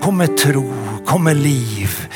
Kom 0.03 0.17
med 0.17 0.37
tro, 0.37 0.73
kom 1.07 1.25
med 1.25 1.37
liv. 1.37 2.09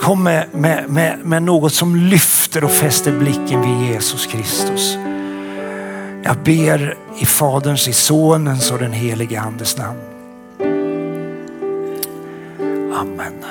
Kom 0.00 0.22
med, 0.22 0.46
med, 0.52 0.88
med, 0.88 1.18
med 1.24 1.42
något 1.42 1.72
som 1.72 1.96
lyfter 1.96 2.64
och 2.64 2.70
fäster 2.70 3.18
blicken 3.18 3.60
vid 3.60 3.90
Jesus 3.90 4.26
Kristus. 4.26 4.96
Jag 6.24 6.36
ber 6.44 6.96
i 7.18 7.26
Faderns, 7.26 7.88
i 7.88 7.92
Sonens 7.92 8.70
och 8.70 8.78
den 8.78 8.92
helige 8.92 9.40
Andes 9.40 9.78
namn. 9.78 10.11
Amen. 12.92 13.41